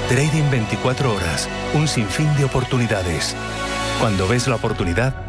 [0.09, 3.35] Trading 24 horas, un sinfín de oportunidades.
[3.99, 5.28] Cuando ves la oportunidad,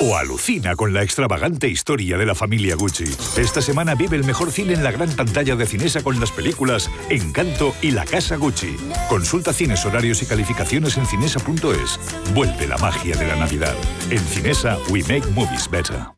[0.00, 3.04] o alucina con la extravagante historia de la familia Gucci.
[3.36, 6.90] Esta semana vive el mejor cine en la gran pantalla de Cinesa con las películas
[7.10, 8.76] Encanto y La Casa Gucci.
[9.08, 11.98] Consulta cines, horarios y calificaciones en cinesa.es.
[12.34, 13.74] Vuelve la magia de la Navidad.
[14.10, 16.17] En Cinesa, we make movies better.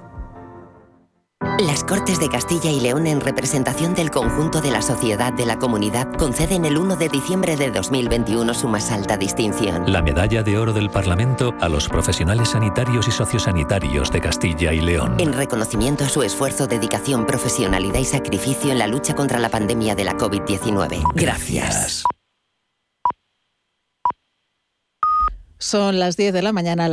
[1.65, 5.59] Las Cortes de Castilla y León, en representación del conjunto de la sociedad de la
[5.59, 9.91] comunidad, conceden el 1 de diciembre de 2021 su más alta distinción.
[9.91, 14.81] La medalla de oro del Parlamento a los profesionales sanitarios y sociosanitarios de Castilla y
[14.81, 15.17] León.
[15.19, 19.93] En reconocimiento a su esfuerzo, dedicación, profesionalidad y sacrificio en la lucha contra la pandemia
[19.93, 21.03] de la COVID-19.
[21.13, 22.03] Gracias.
[25.61, 26.89] Son las 10 de la mañana.